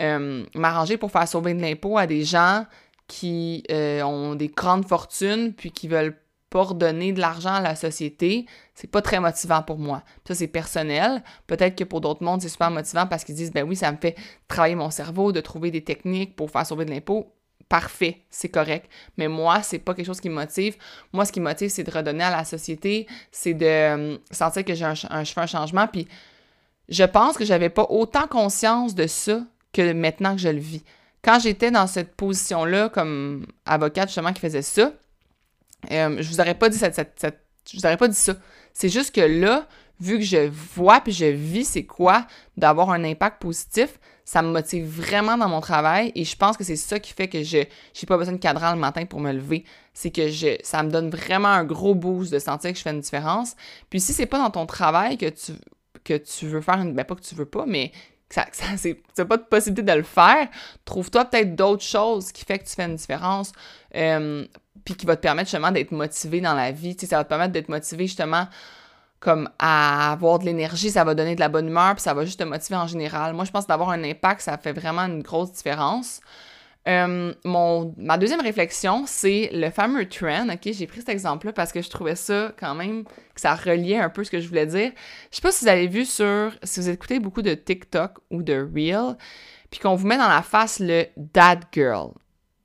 euh, 0.00 0.46
m'arranger 0.54 0.96
pour 0.96 1.10
faire 1.10 1.28
sauver 1.28 1.52
de 1.52 1.60
l'impôt 1.60 1.98
à 1.98 2.06
des 2.06 2.24
gens 2.24 2.64
qui 3.06 3.64
ont 3.70 4.34
des 4.34 4.48
grandes 4.48 4.88
fortunes 4.88 5.52
puis 5.52 5.72
qui 5.72 5.88
veulent 5.88 6.16
pas 6.52 6.62
redonner 6.62 7.12
de 7.12 7.20
l'argent 7.20 7.54
à 7.54 7.60
la 7.62 7.74
société, 7.74 8.44
c'est 8.74 8.90
pas 8.90 9.00
très 9.00 9.18
motivant 9.20 9.62
pour 9.62 9.78
moi. 9.78 10.02
Ça, 10.28 10.34
c'est 10.34 10.48
personnel. 10.48 11.22
Peut-être 11.46 11.74
que 11.76 11.84
pour 11.84 12.02
d'autres 12.02 12.22
mondes, 12.22 12.42
c'est 12.42 12.50
super 12.50 12.70
motivant 12.70 13.06
parce 13.06 13.24
qu'ils 13.24 13.34
disent, 13.34 13.52
ben 13.52 13.66
oui, 13.66 13.74
ça 13.74 13.90
me 13.90 13.96
fait 13.96 14.16
travailler 14.48 14.74
mon 14.74 14.90
cerveau, 14.90 15.32
de 15.32 15.40
trouver 15.40 15.70
des 15.70 15.82
techniques 15.82 16.36
pour 16.36 16.50
faire 16.50 16.66
sauver 16.66 16.84
de 16.84 16.90
l'impôt. 16.90 17.32
Parfait, 17.70 18.18
c'est 18.28 18.50
correct. 18.50 18.90
Mais 19.16 19.28
moi, 19.28 19.62
c'est 19.62 19.78
pas 19.78 19.94
quelque 19.94 20.04
chose 20.04 20.20
qui 20.20 20.28
me 20.28 20.34
motive. 20.34 20.76
Moi, 21.14 21.24
ce 21.24 21.32
qui 21.32 21.40
me 21.40 21.46
motive, 21.46 21.70
c'est 21.70 21.84
de 21.84 21.90
redonner 21.90 22.24
à 22.24 22.30
la 22.30 22.44
société, 22.44 23.06
c'est 23.30 23.54
de 23.54 23.64
euh, 23.64 24.18
sentir 24.30 24.62
que 24.62 24.74
j'ai 24.74 24.84
un, 24.84 24.94
un 25.08 25.24
changement. 25.24 25.86
Puis 25.86 26.06
je 26.90 27.04
pense 27.04 27.38
que 27.38 27.46
j'avais 27.46 27.70
pas 27.70 27.86
autant 27.88 28.26
conscience 28.26 28.94
de 28.94 29.06
ça 29.06 29.40
que 29.72 29.94
maintenant 29.94 30.32
que 30.34 30.42
je 30.42 30.50
le 30.50 30.58
vis. 30.58 30.84
Quand 31.24 31.38
j'étais 31.38 31.70
dans 31.70 31.86
cette 31.86 32.14
position-là, 32.14 32.90
comme 32.90 33.46
avocate 33.64 34.08
justement 34.08 34.34
qui 34.34 34.40
faisait 34.40 34.60
ça, 34.60 34.92
euh, 35.90 36.16
je 36.20 36.28
vous 36.28 36.40
aurais 36.40 36.54
pas 36.54 36.68
dit 36.68 36.78
je 36.78 37.76
vous 37.76 37.86
aurais 37.86 37.96
pas 37.96 38.08
dit 38.08 38.16
ça. 38.16 38.34
C'est 38.72 38.88
juste 38.88 39.14
que 39.14 39.20
là, 39.20 39.66
vu 40.00 40.18
que 40.18 40.24
je 40.24 40.48
vois 40.48 41.00
puis 41.00 41.12
je 41.12 41.26
vis 41.26 41.64
c'est 41.64 41.84
quoi 41.84 42.26
d'avoir 42.56 42.90
un 42.90 43.04
impact 43.04 43.40
positif, 43.40 43.98
ça 44.24 44.42
me 44.42 44.50
motive 44.50 44.84
vraiment 44.84 45.36
dans 45.36 45.48
mon 45.48 45.60
travail 45.60 46.12
et 46.14 46.24
je 46.24 46.36
pense 46.36 46.56
que 46.56 46.64
c'est 46.64 46.76
ça 46.76 46.98
qui 46.98 47.12
fait 47.12 47.28
que 47.28 47.42
je 47.42 47.58
n'ai 47.58 48.06
pas 48.06 48.16
besoin 48.16 48.34
de 48.34 48.38
cadran 48.38 48.72
le 48.72 48.78
matin 48.78 49.04
pour 49.04 49.20
me 49.20 49.32
lever. 49.32 49.64
C'est 49.94 50.10
que 50.10 50.28
je, 50.28 50.56
ça 50.62 50.82
me 50.82 50.90
donne 50.90 51.10
vraiment 51.10 51.48
un 51.48 51.64
gros 51.64 51.94
boost 51.94 52.32
de 52.32 52.38
sentir 52.38 52.72
que 52.72 52.78
je 52.78 52.82
fais 52.82 52.90
une 52.90 53.00
différence. 53.00 53.54
Puis 53.90 54.00
si 54.00 54.12
c'est 54.12 54.26
pas 54.26 54.38
dans 54.38 54.50
ton 54.50 54.66
travail 54.66 55.18
que 55.18 55.28
tu, 55.28 55.52
que 56.04 56.14
tu 56.14 56.46
veux 56.46 56.60
faire 56.60 56.80
une. 56.80 56.94
Ben 56.94 57.04
pas 57.04 57.14
que 57.14 57.22
tu 57.22 57.34
veux 57.34 57.46
pas, 57.46 57.64
mais 57.66 57.92
ça, 58.28 58.46
ça 58.52 58.64
c'est 58.76 58.94
pas 59.24 59.36
de 59.36 59.42
possibilité 59.42 59.92
de 59.92 59.96
le 59.96 60.04
faire, 60.04 60.48
trouve-toi 60.84 61.24
peut-être 61.26 61.54
d'autres 61.54 61.82
choses 61.82 62.32
qui 62.32 62.44
fait 62.44 62.58
que 62.58 62.64
tu 62.64 62.74
fais 62.74 62.84
une 62.84 62.96
différence, 62.96 63.52
euh, 63.94 64.46
puis 64.84 64.94
qui 64.94 65.06
va 65.06 65.16
te 65.16 65.22
permettre 65.22 65.48
justement 65.48 65.70
d'être 65.70 65.92
motivé 65.92 66.40
dans 66.40 66.54
la 66.54 66.72
vie. 66.72 66.96
ça 66.98 67.16
va 67.16 67.24
te 67.24 67.28
permettre 67.28 67.52
d'être 67.52 67.68
motivé 67.68 68.06
justement 68.06 68.46
comme 69.22 69.48
à 69.58 70.12
avoir 70.12 70.40
de 70.40 70.44
l'énergie, 70.44 70.90
ça 70.90 71.04
va 71.04 71.14
donner 71.14 71.36
de 71.36 71.40
la 71.40 71.48
bonne 71.48 71.68
humeur, 71.68 71.94
puis 71.94 72.02
ça 72.02 72.12
va 72.12 72.24
juste 72.24 72.40
te 72.40 72.44
motiver 72.44 72.76
en 72.76 72.88
général. 72.88 73.34
Moi, 73.34 73.44
je 73.44 73.52
pense 73.52 73.68
d'avoir 73.68 73.90
un 73.90 74.02
impact, 74.02 74.40
ça 74.40 74.58
fait 74.58 74.72
vraiment 74.72 75.02
une 75.02 75.22
grosse 75.22 75.52
différence. 75.52 76.20
Euh, 76.88 77.32
mon, 77.44 77.94
ma 77.96 78.18
deuxième 78.18 78.40
réflexion, 78.40 79.04
c'est 79.06 79.50
le 79.52 79.70
fameux 79.70 80.08
trend. 80.08 80.48
OK, 80.48 80.72
j'ai 80.72 80.86
pris 80.88 80.98
cet 80.98 81.10
exemple-là 81.10 81.52
parce 81.52 81.70
que 81.70 81.80
je 81.80 81.88
trouvais 81.88 82.16
ça 82.16 82.52
quand 82.58 82.74
même 82.74 83.04
que 83.04 83.40
ça 83.40 83.54
reliait 83.54 83.98
un 83.98 84.10
peu 84.10 84.24
ce 84.24 84.30
que 84.30 84.40
je 84.40 84.48
voulais 84.48 84.66
dire. 84.66 84.90
Je 85.30 85.36
sais 85.36 85.42
pas 85.42 85.52
si 85.52 85.64
vous 85.64 85.70
avez 85.70 85.86
vu 85.86 86.04
sur, 86.04 86.52
si 86.64 86.80
vous 86.80 86.88
écoutez 86.88 87.20
beaucoup 87.20 87.42
de 87.42 87.54
TikTok 87.54 88.18
ou 88.30 88.42
de 88.42 88.68
Reel, 88.74 89.16
puis 89.70 89.78
qu'on 89.78 89.94
vous 89.94 90.06
met 90.06 90.18
dans 90.18 90.28
la 90.28 90.42
face 90.42 90.80
le 90.80 91.06
dad 91.16 91.64
girl. 91.72 92.10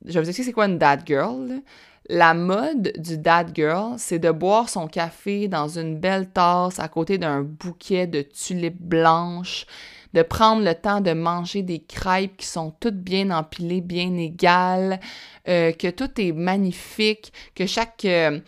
Je 0.06 0.14
vais 0.14 0.22
vous 0.22 0.30
expliquer 0.30 0.50
c'est 0.50 0.54
quoi 0.54 0.66
une 0.66 0.80
dad 0.80 1.04
girl. 1.06 1.62
La 2.10 2.34
mode 2.34 2.94
du 2.98 3.18
dad 3.18 3.52
girl, 3.54 3.96
c'est 3.98 4.20
de 4.20 4.32
boire 4.32 4.70
son 4.70 4.88
café 4.88 5.48
dans 5.48 5.68
une 5.68 5.98
belle 5.98 6.30
tasse 6.30 6.80
à 6.80 6.88
côté 6.88 7.18
d'un 7.18 7.42
bouquet 7.42 8.08
de 8.08 8.22
tulipes 8.22 8.82
blanches 8.82 9.66
de 10.14 10.22
prendre 10.24 10.64
le 10.64 10.74
temps 10.74 11.02
de 11.02 11.14
manger 11.14 11.62
des 11.62 11.80
crêpes 11.80 12.38
qui 12.38 12.46
sont 12.46 12.74
toutes 12.80 12.98
bien 12.98 13.30
empilées, 13.32 13.82
bien 13.82 14.16
égales, 14.18 15.00
euh, 15.48 15.72
que 15.72 15.90
tout 15.90 16.10
est 16.20 16.32
magnifique, 16.32 17.34
que 17.56 17.66
chaque... 17.66 18.06
Euh, 18.06 18.40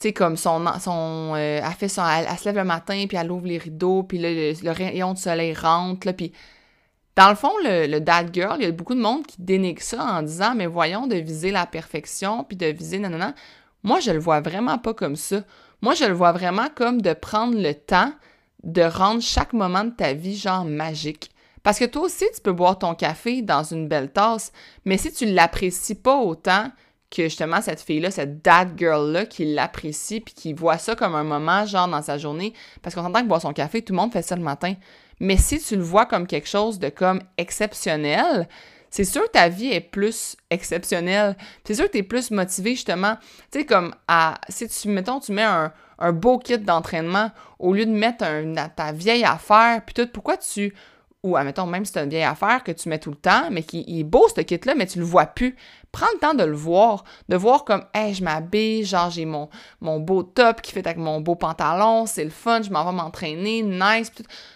tu 0.00 0.08
sais, 0.08 0.12
comme 0.12 0.36
son... 0.36 0.64
son 0.78 1.32
euh, 1.34 1.60
elle, 1.60 1.90
se 1.90 2.44
lève 2.44 2.56
le 2.56 2.64
matin, 2.64 3.04
puis 3.08 3.16
elle 3.16 3.32
ouvre 3.32 3.46
les 3.46 3.58
rideaux, 3.58 4.04
puis 4.04 4.18
le, 4.20 4.70
rayon 4.70 5.14
de 5.14 5.18
soleil 5.18 5.54
rentre, 5.54 6.06
là, 6.06 6.12
puis... 6.12 6.32
Dans 7.18 7.30
le 7.30 7.34
fond, 7.34 7.50
le, 7.64 7.98
dad 7.98 8.32
girl, 8.32 8.58
il 8.60 8.62
y 8.62 8.68
a 8.68 8.70
beaucoup 8.70 8.94
de 8.94 9.00
monde 9.00 9.26
qui 9.26 9.42
dénigre 9.42 9.82
ça 9.82 10.04
en 10.04 10.22
disant, 10.22 10.54
mais 10.54 10.66
voyons, 10.66 11.08
de 11.08 11.16
viser 11.16 11.50
la 11.50 11.66
perfection, 11.66 12.44
puis 12.44 12.56
de 12.56 12.66
viser 12.66 13.00
nanana. 13.00 13.34
Moi, 13.82 13.98
je 13.98 14.12
le 14.12 14.20
vois 14.20 14.40
vraiment 14.40 14.78
pas 14.78 14.94
comme 14.94 15.16
ça. 15.16 15.42
Moi, 15.82 15.94
je 15.94 16.04
le 16.04 16.12
vois 16.12 16.30
vraiment 16.30 16.68
comme 16.72 17.02
de 17.02 17.12
prendre 17.14 17.60
le 17.60 17.74
temps 17.74 18.12
de 18.62 18.82
rendre 18.82 19.20
chaque 19.20 19.52
moment 19.52 19.82
de 19.82 19.90
ta 19.90 20.12
vie 20.12 20.36
genre 20.36 20.64
magique. 20.64 21.32
Parce 21.64 21.80
que 21.80 21.86
toi 21.86 22.02
aussi, 22.02 22.24
tu 22.32 22.40
peux 22.40 22.52
boire 22.52 22.78
ton 22.78 22.94
café 22.94 23.42
dans 23.42 23.64
une 23.64 23.88
belle 23.88 24.12
tasse, 24.12 24.52
mais 24.84 24.96
si 24.96 25.12
tu 25.12 25.26
l'apprécies 25.26 25.96
pas 25.96 26.18
autant 26.18 26.70
que 27.10 27.24
justement 27.24 27.62
cette 27.62 27.80
fille-là, 27.80 28.10
cette 28.10 28.44
dad 28.44 28.70
girl-là, 28.76 29.26
qui 29.26 29.44
l'apprécie 29.54 30.20
puis 30.20 30.34
qui 30.34 30.52
voit 30.52 30.78
ça 30.78 30.94
comme 30.94 31.14
un 31.14 31.24
moment 31.24 31.64
genre 31.64 31.88
dans 31.88 32.02
sa 32.02 32.18
journée, 32.18 32.52
parce 32.82 32.94
qu'on 32.94 33.04
entend 33.04 33.22
que 33.22 33.26
boire 33.28 33.40
son 33.40 33.52
café, 33.52 33.82
tout 33.82 33.92
le 33.92 33.98
monde 33.98 34.12
fait 34.12 34.22
ça 34.22 34.36
le 34.36 34.42
matin. 34.42 34.74
Mais 35.20 35.36
si 35.36 35.58
tu 35.58 35.76
le 35.76 35.82
vois 35.82 36.06
comme 36.06 36.26
quelque 36.26 36.48
chose 36.48 36.78
de 36.78 36.90
comme 36.90 37.22
exceptionnel, 37.38 38.48
c'est 38.90 39.04
sûr 39.04 39.24
que 39.24 39.30
ta 39.30 39.48
vie 39.48 39.70
est 39.70 39.80
plus 39.80 40.36
exceptionnelle. 40.50 41.36
C'est 41.64 41.74
sûr 41.74 41.86
que 41.86 41.92
tu 41.92 41.98
es 41.98 42.02
plus 42.02 42.30
motivé 42.30 42.70
justement. 42.70 43.16
Tu 43.50 43.60
sais, 43.60 43.66
comme 43.66 43.94
à. 44.06 44.34
Si 44.48 44.68
tu, 44.68 44.88
mettons, 44.88 45.20
tu 45.20 45.32
mets 45.32 45.42
un, 45.42 45.72
beau 46.12 46.38
kit 46.38 46.58
d'entraînement 46.58 47.30
au 47.58 47.74
lieu 47.74 47.84
de 47.84 47.90
mettre 47.90 48.24
ta 48.76 48.92
vieille 48.92 49.24
affaire, 49.24 49.82
puis 49.84 49.94
tout, 49.94 50.08
pourquoi 50.12 50.36
tu. 50.36 50.74
Ou, 51.28 51.36
admettons, 51.36 51.66
même 51.66 51.84
si 51.84 51.92
c'est 51.92 52.02
une 52.02 52.08
vieille 52.08 52.24
affaire 52.24 52.64
que 52.64 52.72
tu 52.72 52.88
mets 52.88 52.98
tout 52.98 53.10
le 53.10 53.16
temps, 53.16 53.50
mais 53.50 53.62
qui 53.62 53.84
est 53.86 54.04
beau 54.04 54.26
ce 54.34 54.40
kit-là, 54.40 54.74
mais 54.74 54.86
tu 54.86 54.98
le 54.98 55.04
vois 55.04 55.26
plus. 55.26 55.56
Prends 55.92 56.06
le 56.14 56.18
temps 56.18 56.34
de 56.34 56.44
le 56.44 56.56
voir, 56.56 57.04
de 57.28 57.36
voir 57.36 57.64
comme, 57.64 57.84
hey, 57.94 58.14
je 58.14 58.24
m'habille, 58.24 58.84
genre 58.84 59.10
j'ai 59.10 59.24
mon, 59.24 59.48
mon 59.80 60.00
beau 60.00 60.22
top 60.22 60.62
qui 60.62 60.72
fait 60.72 60.86
avec 60.86 60.98
mon 60.98 61.20
beau 61.20 61.34
pantalon, 61.34 62.06
c'est 62.06 62.24
le 62.24 62.30
fun, 62.30 62.62
je 62.62 62.70
m'en 62.70 62.84
vais 62.84 62.92
m'entraîner, 62.92 63.62
nice. 63.62 64.10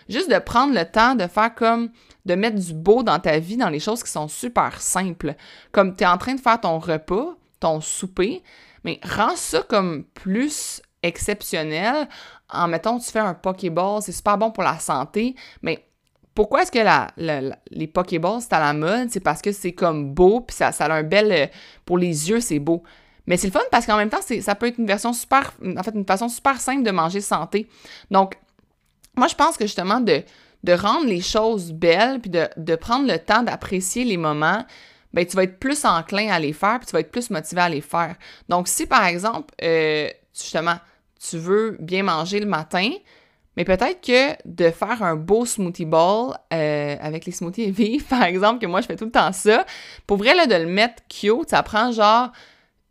Juste 0.09 0.31
de 0.31 0.39
prendre 0.39 0.75
le 0.75 0.85
temps 0.85 1.15
de 1.15 1.27
faire 1.27 1.55
comme, 1.55 1.91
de 2.25 2.35
mettre 2.35 2.59
du 2.59 2.73
beau 2.73 3.03
dans 3.03 3.19
ta 3.19 3.39
vie, 3.39 3.57
dans 3.57 3.71
les 3.71 3.81
choses 3.81 4.03
qui 4.03 4.11
sont 4.11 4.29
super 4.29 4.81
simples. 4.81 5.35
Comme 5.73 5.95
tu 5.95 6.05
es 6.05 6.07
en 6.07 6.19
train 6.19 6.35
de 6.35 6.41
faire 6.41 6.61
ton 6.61 6.79
repas, 6.79 7.37
ton 7.61 7.81
souper, 7.81 8.43
mais 8.85 9.01
rends 9.03 9.37
ça 9.37 9.63
comme 9.63 10.05
plus 10.15 10.81
exceptionnel 11.03 12.09
en 12.53 12.69
mettant, 12.69 12.99
tu 12.99 13.11
fais 13.11 13.19
un 13.19 13.35
Pokéball, 13.35 14.03
c'est 14.03 14.13
super 14.13 14.39
bon 14.39 14.51
pour 14.51 14.63
la 14.63 14.79
santé, 14.79 15.35
mais 15.63 15.87
pourquoi 16.35 16.63
est-ce 16.63 16.73
que 16.73 16.79
les 17.71 17.87
Pokéballs, 17.87 18.41
c'est 18.41 18.53
à 18.55 18.61
la 18.61 18.73
mode? 18.73 19.11
C'est 19.11 19.21
parce 19.21 19.43
que 19.43 19.53
c'est 19.53 19.73
comme 19.73 20.13
beau, 20.13 20.41
puis 20.41 20.57
ça, 20.57 20.69
a 20.69 20.93
un 20.93 21.03
bel... 21.03 21.33
Euh, 21.33 21.47
pour 21.85 21.99
les 21.99 22.31
yeux, 22.31 22.41
c'est 22.41 22.59
beau. 22.59 22.83
Mais 23.27 23.37
c'est 23.37 23.49
le 23.49 23.53
fun 23.53 23.61
parce 23.71 23.87
qu'en 23.87 23.97
même 23.97 24.11
temps, 24.11 24.21
ça 24.41 24.55
peut 24.55 24.67
être 24.67 24.79
une 24.79 24.87
version 24.87 25.13
super, 25.13 25.53
en 25.65 25.83
fait, 25.83 25.95
une 25.95 26.07
façon 26.07 26.29
super 26.29 26.61
simple 26.61 26.83
de 26.83 26.91
manger 26.91 27.21
santé. 27.21 27.69
Donc, 28.11 28.35
moi, 29.17 29.29
je 29.29 29.35
pense 29.35 29.57
que 29.57 29.65
justement, 29.65 30.01
de, 30.01 30.23
rendre 30.73 31.07
les 31.07 31.21
choses 31.21 31.73
belles, 31.73 32.21
puis 32.21 32.31
de, 32.31 32.49
de 32.57 32.77
prendre 32.77 33.07
le 33.07 33.19
temps 33.19 33.43
d'apprécier 33.43 34.05
les 34.05 34.17
moments, 34.17 34.65
ben, 35.13 35.27
tu 35.27 35.37
vas 35.37 35.45
être 35.45 35.59
plus 35.59 35.85
enclin 35.85 36.31
à 36.31 36.39
les 36.39 36.53
faire, 36.53 36.79
puis 36.79 36.87
tu 36.87 36.93
vas 36.93 37.01
être 37.01 37.11
plus 37.11 37.31
motivé 37.31 37.61
à 37.61 37.69
les 37.69 37.81
faire. 37.81 38.17
Donc, 38.49 38.69
si 38.69 38.87
par 38.87 39.05
exemple, 39.05 39.55
euh, 39.63 40.09
justement, 40.35 40.77
tu 41.21 41.39
veux 41.39 41.77
bien 41.79 42.03
manger 42.03 42.41
le 42.41 42.47
matin, 42.47 42.91
mais 43.57 43.65
peut-être 43.65 44.01
que 44.01 44.37
de 44.47 44.71
faire 44.71 45.03
un 45.03 45.17
beau 45.17 45.45
smoothie 45.45 45.85
bowl 45.85 46.35
euh, 46.53 46.97
avec 47.01 47.27
les 47.27 47.33
smoothies 47.33 47.71
vifs, 47.73 48.09
par 48.09 48.23
exemple, 48.23 48.61
que 48.61 48.67
moi 48.67 48.81
je 48.81 48.87
fais 48.87 48.97
tout 48.97 49.05
le 49.05 49.11
temps 49.11 49.33
ça, 49.33 49.67
pour 50.07 50.17
vrai, 50.17 50.35
là, 50.35 50.47
de 50.47 50.55
le 50.55 50.67
mettre 50.67 51.03
cute, 51.09 51.51
ça 51.51 51.63
prend 51.63 51.93
genre 51.93 52.31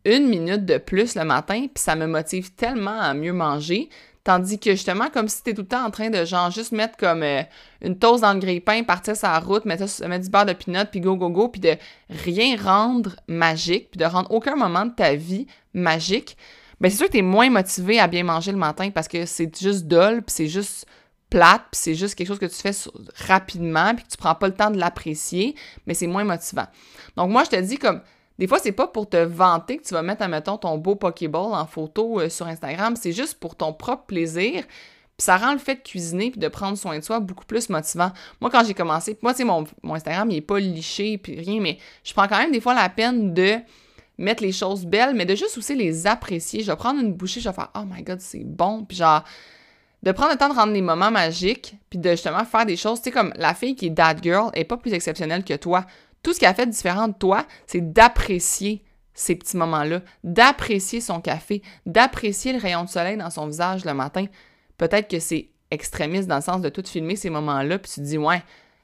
une 0.04 0.28
minute 0.28 0.64
de 0.64 0.78
plus 0.78 1.14
le 1.14 1.24
matin, 1.24 1.66
puis 1.72 1.82
ça 1.82 1.94
me 1.94 2.06
motive 2.06 2.54
tellement 2.54 3.00
à 3.00 3.14
mieux 3.14 3.32
manger. 3.32 3.88
Tandis 4.24 4.60
que 4.60 4.70
justement, 4.70 5.10
comme 5.10 5.26
si 5.26 5.42
t'es 5.42 5.52
tout 5.52 5.62
le 5.62 5.68
temps 5.68 5.84
en 5.84 5.90
train 5.90 6.08
de 6.08 6.24
genre 6.24 6.48
juste 6.50 6.70
mettre 6.70 6.96
comme 6.96 7.24
euh, 7.24 7.42
une 7.80 7.98
toast 7.98 8.22
dans 8.22 8.32
le 8.32 8.38
grille-pain, 8.38 8.84
partir 8.84 9.16
sur 9.16 9.26
la 9.26 9.40
route, 9.40 9.64
mettre, 9.64 9.84
mettre 10.06 10.24
du 10.24 10.30
beurre 10.30 10.46
de 10.46 10.52
pinot, 10.52 10.84
puis 10.90 11.00
go, 11.00 11.16
go, 11.16 11.28
go, 11.28 11.48
puis 11.48 11.60
de 11.60 11.74
rien 12.08 12.56
rendre 12.56 13.16
magique, 13.26 13.90
puis 13.90 13.98
de 13.98 14.04
rendre 14.04 14.30
aucun 14.30 14.54
moment 14.54 14.86
de 14.86 14.92
ta 14.94 15.16
vie 15.16 15.48
magique, 15.74 16.36
ben 16.82 16.90
c'est 16.90 16.96
sûr 16.96 17.06
que 17.06 17.12
t'es 17.12 17.22
moins 17.22 17.48
motivé 17.48 18.00
à 18.00 18.08
bien 18.08 18.24
manger 18.24 18.50
le 18.50 18.58
matin 18.58 18.90
parce 18.90 19.06
que 19.06 19.24
c'est 19.24 19.56
juste 19.56 19.84
dol, 19.84 20.20
puis 20.22 20.34
c'est 20.34 20.48
juste 20.48 20.84
plate, 21.30 21.62
puis 21.70 21.80
c'est 21.80 21.94
juste 21.94 22.16
quelque 22.16 22.26
chose 22.26 22.40
que 22.40 22.46
tu 22.46 22.56
fais 22.56 22.72
rapidement, 23.26 23.94
puis 23.94 24.04
que 24.04 24.10
tu 24.10 24.16
prends 24.16 24.34
pas 24.34 24.48
le 24.48 24.54
temps 24.54 24.70
de 24.70 24.78
l'apprécier, 24.78 25.54
mais 25.86 25.94
c'est 25.94 26.08
moins 26.08 26.24
motivant. 26.24 26.66
Donc 27.16 27.30
moi, 27.30 27.44
je 27.44 27.50
te 27.50 27.56
dis 27.56 27.78
comme 27.78 28.02
des 28.38 28.48
fois, 28.48 28.58
c'est 28.58 28.72
pas 28.72 28.88
pour 28.88 29.08
te 29.08 29.16
vanter 29.16 29.78
que 29.78 29.84
tu 29.84 29.94
vas 29.94 30.02
mettre, 30.02 30.22
admettons, 30.22 30.58
ton 30.58 30.76
beau 30.76 30.96
Pokéball 30.96 31.54
en 31.54 31.66
photo 31.66 32.18
euh, 32.18 32.28
sur 32.28 32.48
Instagram, 32.48 32.96
c'est 32.96 33.12
juste 33.12 33.38
pour 33.38 33.54
ton 33.54 33.72
propre 33.72 34.06
plaisir. 34.06 34.64
Puis 35.16 35.24
ça 35.24 35.36
rend 35.36 35.52
le 35.52 35.58
fait 35.58 35.76
de 35.76 35.82
cuisiner 35.82 36.32
puis 36.32 36.40
de 36.40 36.48
prendre 36.48 36.76
soin 36.76 36.98
de 36.98 37.04
soi 37.04 37.20
beaucoup 37.20 37.44
plus 37.44 37.68
motivant. 37.68 38.10
Moi, 38.40 38.50
quand 38.50 38.64
j'ai 38.64 38.74
commencé, 38.74 39.16
moi, 39.22 39.32
tu 39.32 39.38
sais, 39.38 39.44
mon, 39.44 39.64
mon, 39.84 39.94
Instagram, 39.94 40.28
il 40.32 40.38
est 40.38 40.40
pas 40.40 40.58
liché 40.58 41.16
puis 41.18 41.38
rien, 41.38 41.60
mais 41.60 41.78
je 42.02 42.12
prends 42.12 42.26
quand 42.26 42.38
même 42.38 42.50
des 42.50 42.60
fois 42.60 42.74
la 42.74 42.88
peine 42.88 43.32
de 43.32 43.58
mettre 44.22 44.42
les 44.42 44.52
choses 44.52 44.86
belles, 44.86 45.14
mais 45.14 45.26
de 45.26 45.34
juste 45.34 45.58
aussi 45.58 45.74
les 45.74 46.06
apprécier. 46.06 46.62
Je 46.62 46.70
vais 46.70 46.76
prendre 46.76 47.00
une 47.00 47.12
bouchée, 47.12 47.40
je 47.40 47.48
vais 47.48 47.54
faire 47.54 47.70
«Oh 47.74 47.82
my 47.84 48.02
God, 48.02 48.20
c'est 48.20 48.44
bon!» 48.44 48.84
Puis 48.88 48.96
genre, 48.96 49.24
de 50.02 50.12
prendre 50.12 50.32
le 50.32 50.38
temps 50.38 50.48
de 50.48 50.54
rendre 50.54 50.72
les 50.72 50.82
moments 50.82 51.10
magiques, 51.10 51.76
puis 51.90 51.98
de 51.98 52.10
justement 52.10 52.44
faire 52.44 52.66
des 52.66 52.76
choses, 52.76 53.00
tu 53.00 53.04
sais, 53.04 53.10
comme 53.10 53.32
la 53.36 53.54
fille 53.54 53.74
qui 53.74 53.86
est 53.86 53.94
that 53.94 54.16
girl 54.22 54.50
est 54.54 54.64
pas 54.64 54.76
plus 54.76 54.92
exceptionnelle 54.92 55.44
que 55.44 55.54
toi. 55.54 55.84
Tout 56.22 56.32
ce 56.32 56.38
qui 56.38 56.46
a 56.46 56.54
fait 56.54 56.66
différent 56.66 57.08
de 57.08 57.14
toi, 57.14 57.46
c'est 57.66 57.92
d'apprécier 57.92 58.84
ces 59.14 59.34
petits 59.34 59.56
moments-là, 59.56 60.00
d'apprécier 60.24 61.00
son 61.00 61.20
café, 61.20 61.62
d'apprécier 61.84 62.52
le 62.52 62.58
rayon 62.58 62.84
de 62.84 62.88
soleil 62.88 63.16
dans 63.16 63.30
son 63.30 63.46
visage 63.46 63.84
le 63.84 63.92
matin. 63.92 64.26
Peut-être 64.78 65.08
que 65.08 65.18
c'est 65.18 65.50
extrémiste 65.70 66.28
dans 66.28 66.36
le 66.36 66.42
sens 66.42 66.60
de 66.60 66.68
tout 66.68 66.82
filmer 66.86 67.16
ces 67.16 67.30
moments-là, 67.30 67.78
puis 67.78 67.90
tu 67.92 68.00
te 68.00 68.06
dis, 68.06 68.18
ouais, 68.18 68.42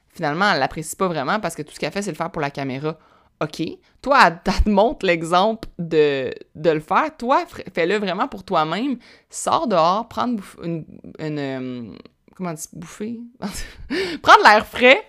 finalement, 0.09 0.51
elle 0.51 0.59
l'apprécie 0.59 0.95
pas 0.95 1.07
vraiment 1.07 1.39
parce 1.39 1.55
que 1.55 1.61
tout 1.61 1.73
ce 1.73 1.79
qu'elle 1.79 1.91
fait, 1.91 2.01
c'est 2.01 2.11
le 2.11 2.17
faire 2.17 2.31
pour 2.31 2.41
la 2.41 2.51
caméra. 2.51 2.97
OK. 3.41 3.61
Toi, 4.01 4.19
elle, 4.25 4.63
te 4.63 4.69
montre 4.69 5.05
l'exemple 5.05 5.67
de, 5.77 6.33
de, 6.55 6.69
le 6.69 6.79
faire. 6.79 7.15
Toi, 7.17 7.45
fais-le 7.73 7.97
vraiment 7.97 8.27
pour 8.27 8.43
toi-même. 8.43 8.97
Sors 9.29 9.67
dehors, 9.67 10.07
prends 10.07 10.35
une, 10.63 10.85
une, 11.19 11.39
euh, 11.39 11.97
comment 12.35 12.53
dire, 12.53 12.65
bouffer? 12.73 13.19
prendre 14.21 14.43
l'air 14.43 14.65
frais, 14.65 15.01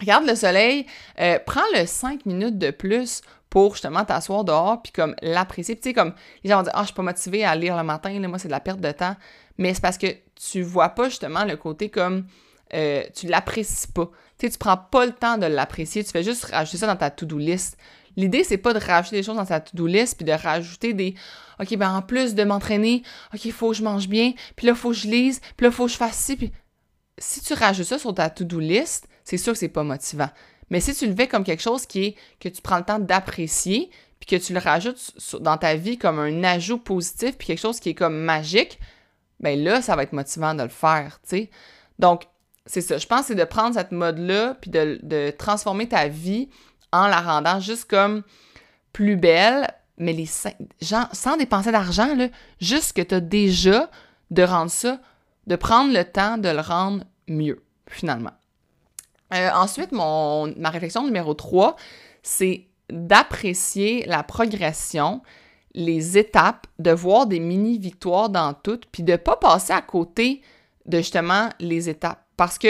regarde 0.00 0.26
le 0.26 0.34
soleil, 0.34 0.86
euh, 1.20 1.38
prends 1.44 1.60
le 1.74 1.86
5 1.86 2.26
minutes 2.26 2.58
de 2.58 2.70
plus 2.70 3.22
pour 3.48 3.72
justement 3.72 4.04
t'asseoir 4.04 4.44
dehors 4.44 4.82
puis 4.82 4.92
comme 4.92 5.14
l'apprécier. 5.22 5.76
Tu 5.76 5.82
sais, 5.82 5.92
comme 5.92 6.14
les 6.42 6.50
gens 6.50 6.58
vont 6.58 6.62
dire 6.64 6.72
Ah, 6.74 6.82
je 6.82 6.86
suis 6.86 6.94
pas 6.94 7.02
motivée 7.02 7.44
à 7.44 7.54
lire 7.54 7.76
le 7.76 7.84
matin, 7.84 8.18
là, 8.18 8.28
moi, 8.28 8.38
c'est 8.38 8.48
de 8.48 8.52
la 8.52 8.60
perte 8.60 8.80
de 8.80 8.92
temps. 8.92 9.16
Mais 9.58 9.72
c'est 9.72 9.82
parce 9.82 9.98
que 9.98 10.08
tu 10.34 10.62
vois 10.62 10.90
pas 10.90 11.08
justement 11.08 11.44
le 11.44 11.56
côté 11.56 11.88
comme 11.88 12.26
euh, 12.74 13.04
tu 13.14 13.26
l'apprécies 13.26 13.86
pas. 13.88 14.10
Tu 14.38 14.46
sais, 14.46 14.52
tu 14.52 14.58
prends 14.58 14.76
pas 14.76 15.06
le 15.06 15.12
temps 15.12 15.38
de 15.38 15.46
l'apprécier, 15.46 16.04
tu 16.04 16.10
fais 16.10 16.22
juste 16.22 16.44
rajouter 16.46 16.78
ça 16.78 16.86
dans 16.86 16.96
ta 16.96 17.10
to-do 17.10 17.38
list. 17.38 17.78
L'idée, 18.16 18.44
c'est 18.44 18.58
pas 18.58 18.72
de 18.72 18.78
rajouter 18.78 19.16
des 19.16 19.22
choses 19.22 19.36
dans 19.36 19.44
ta 19.44 19.60
to-do 19.60 19.86
list 19.86 20.16
puis 20.16 20.24
de 20.24 20.32
rajouter 20.32 20.94
des 20.94 21.14
OK, 21.60 21.76
ben 21.76 21.90
en 21.90 22.02
plus 22.02 22.34
de 22.34 22.44
m'entraîner, 22.44 23.02
OK, 23.32 23.44
il 23.44 23.52
faut 23.52 23.70
que 23.70 23.76
je 23.76 23.82
mange 23.82 24.08
bien, 24.08 24.32
puis 24.56 24.66
là, 24.66 24.72
il 24.72 24.78
faut 24.78 24.90
que 24.90 24.96
je 24.96 25.08
lise, 25.08 25.40
puis 25.56 25.64
là, 25.64 25.68
il 25.68 25.72
faut 25.72 25.86
que 25.86 25.92
je 25.92 25.96
fasse 25.96 26.16
ci, 26.16 26.36
puis 26.36 26.52
si 27.18 27.40
tu 27.40 27.54
rajoutes 27.54 27.86
ça 27.86 27.98
sur 27.98 28.14
ta 28.14 28.28
to-do 28.28 28.58
list, 28.58 29.08
c'est 29.24 29.38
sûr 29.38 29.54
que 29.54 29.58
c'est 29.58 29.68
pas 29.68 29.82
motivant. 29.82 30.28
Mais 30.70 30.80
si 30.80 30.94
tu 30.94 31.06
le 31.06 31.14
fais 31.14 31.28
comme 31.28 31.44
quelque 31.44 31.62
chose 31.62 31.86
qui 31.86 32.04
est 32.04 32.16
que 32.40 32.48
tu 32.48 32.60
prends 32.60 32.78
le 32.78 32.84
temps 32.84 32.98
d'apprécier, 32.98 33.90
puis 34.20 34.38
que 34.38 34.44
tu 34.44 34.52
le 34.52 34.58
rajoutes 34.58 35.14
dans 35.40 35.56
ta 35.56 35.76
vie 35.76 35.98
comme 35.98 36.18
un 36.18 36.44
ajout 36.44 36.78
positif, 36.78 37.36
puis 37.36 37.46
quelque 37.46 37.60
chose 37.60 37.80
qui 37.80 37.90
est 37.90 37.94
comme 37.94 38.18
magique, 38.18 38.78
ben 39.40 39.62
là, 39.62 39.82
ça 39.82 39.96
va 39.96 40.02
être 40.02 40.12
motivant 40.12 40.54
de 40.54 40.62
le 40.62 40.68
faire, 40.68 41.20
tu 41.22 41.28
sais. 41.28 41.50
Donc, 41.98 42.24
c'est 42.66 42.80
ça. 42.80 42.98
Je 42.98 43.06
pense 43.06 43.20
que 43.20 43.26
c'est 43.28 43.34
de 43.34 43.44
prendre 43.44 43.74
cette 43.74 43.92
mode-là, 43.92 44.56
puis 44.60 44.70
de, 44.70 45.30
transformer 45.30 45.88
ta 45.88 46.08
vie 46.08 46.48
en 46.92 47.06
la 47.06 47.20
rendant 47.20 47.60
juste 47.60 47.88
comme 47.88 48.22
plus 48.92 49.16
belle, 49.16 49.68
mais 49.98 50.14
sans 50.80 51.36
dépenser 51.36 51.72
d'argent, 51.72 52.08
juste 52.60 52.92
que 52.92 53.02
tu 53.02 53.14
as 53.14 53.20
déjà 53.20 53.90
de 54.30 54.42
rendre 54.42 54.70
ça, 54.70 55.00
de 55.46 55.56
prendre 55.56 55.92
le 55.92 56.04
temps 56.04 56.38
de 56.38 56.48
le 56.48 56.60
rendre 56.60 57.04
mieux, 57.28 57.62
finalement. 57.88 58.32
Euh, 59.34 59.50
ensuite, 59.54 59.92
ma 59.92 60.70
réflexion 60.70 61.04
numéro 61.04 61.34
3, 61.34 61.76
c'est 62.22 62.66
d'apprécier 62.90 64.04
la 64.06 64.22
progression, 64.22 65.22
les 65.74 66.18
étapes, 66.18 66.66
de 66.78 66.90
voir 66.90 67.26
des 67.26 67.40
mini-victoires 67.40 68.28
dans 68.28 68.54
toutes, 68.54 68.86
puis 68.86 69.02
de 69.02 69.12
ne 69.12 69.16
pas 69.16 69.36
passer 69.36 69.72
à 69.72 69.82
côté 69.82 70.42
de 70.86 70.98
justement 70.98 71.48
les 71.58 71.88
étapes. 71.88 72.25
Parce 72.36 72.58
que, 72.58 72.68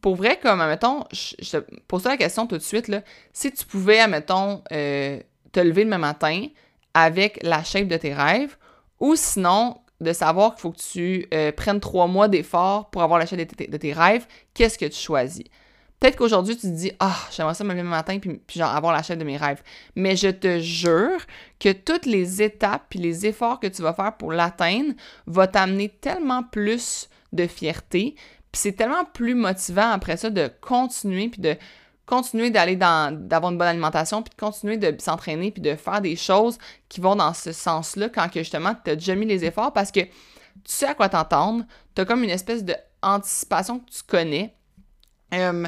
pour 0.00 0.16
vrai, 0.16 0.38
comme, 0.40 0.60
admettons, 0.60 1.04
je, 1.12 1.58
te 1.58 1.64
pose 1.88 2.04
la 2.04 2.16
question 2.16 2.46
tout 2.46 2.56
de 2.56 2.62
suite, 2.62 2.90
si 3.32 3.52
tu 3.52 3.64
pouvais, 3.66 4.00
admettons, 4.00 4.62
euh, 4.72 5.20
te 5.52 5.60
lever 5.60 5.84
le 5.84 5.98
matin 5.98 6.46
avec 6.94 7.38
la 7.42 7.64
shape 7.64 7.88
de 7.88 7.96
tes 7.96 8.14
rêves, 8.14 8.56
ou 9.00 9.16
sinon, 9.16 9.78
de 10.00 10.12
savoir 10.12 10.54
qu'il 10.54 10.62
faut 10.62 10.72
que 10.72 10.82
tu 10.92 11.26
euh, 11.32 11.52
prennes 11.52 11.80
trois 11.80 12.06
mois 12.06 12.28
d'effort 12.28 12.90
pour 12.90 13.02
avoir 13.02 13.18
la 13.18 13.26
shape 13.26 13.40
de 13.70 13.76
tes 13.76 13.92
rêves, 13.92 14.26
qu'est-ce 14.54 14.78
que 14.78 14.86
tu 14.86 14.98
choisis? 14.98 15.44
Peut-être 15.98 16.16
qu'aujourd'hui, 16.16 16.56
tu 16.56 16.62
te 16.62 16.74
dis 16.74 16.92
Ah, 17.00 17.16
j'aimerais 17.30 17.54
ça 17.54 17.64
me 17.64 17.70
lever 17.70 17.82
le 17.82 17.88
matin 17.88 18.18
puis, 18.18 18.40
genre 18.54 18.74
avoir 18.74 18.92
la 18.92 19.02
chaîne 19.02 19.18
de 19.18 19.24
mes 19.24 19.36
rêves. 19.36 19.62
Mais 19.94 20.14
je 20.14 20.28
te 20.28 20.60
jure 20.60 21.20
que 21.58 21.72
toutes 21.72 22.06
les 22.06 22.42
étapes 22.42 22.84
puis 22.90 22.98
les 22.98 23.26
efforts 23.26 23.60
que 23.60 23.66
tu 23.66 23.82
vas 23.82 23.94
faire 23.94 24.16
pour 24.16 24.32
l'atteindre 24.32 24.92
vont 25.26 25.46
t'amener 25.46 25.88
tellement 25.88 26.42
plus 26.42 27.08
de 27.32 27.46
fierté. 27.46 28.14
Puis 28.56 28.62
c'est 28.62 28.72
tellement 28.72 29.04
plus 29.04 29.34
motivant 29.34 29.90
après 29.90 30.16
ça 30.16 30.30
de 30.30 30.50
continuer 30.62 31.28
puis 31.28 31.42
de 31.42 31.56
continuer 32.06 32.48
d'aller 32.48 32.74
dans 32.74 33.14
d'avoir 33.14 33.52
une 33.52 33.58
bonne 33.58 33.68
alimentation 33.68 34.22
puis 34.22 34.30
de 34.34 34.40
continuer 34.40 34.78
de 34.78 34.98
s'entraîner 34.98 35.50
puis 35.50 35.60
de 35.60 35.74
faire 35.74 36.00
des 36.00 36.16
choses 36.16 36.56
qui 36.88 37.02
vont 37.02 37.16
dans 37.16 37.34
ce 37.34 37.52
sens-là 37.52 38.08
quand 38.08 38.30
que 38.30 38.38
justement 38.38 38.74
tu 38.82 38.92
as 38.92 38.96
déjà 38.96 39.14
mis 39.14 39.26
les 39.26 39.44
efforts 39.44 39.74
parce 39.74 39.92
que 39.92 40.00
tu 40.00 40.08
sais 40.64 40.86
à 40.86 40.94
quoi 40.94 41.10
t'entendre, 41.10 41.66
tu 41.94 42.00
as 42.00 42.06
comme 42.06 42.24
une 42.24 42.30
espèce 42.30 42.64
d'anticipation 42.64 43.80
que 43.80 43.90
tu 43.90 44.02
connais 44.06 44.54
euh, 45.34 45.66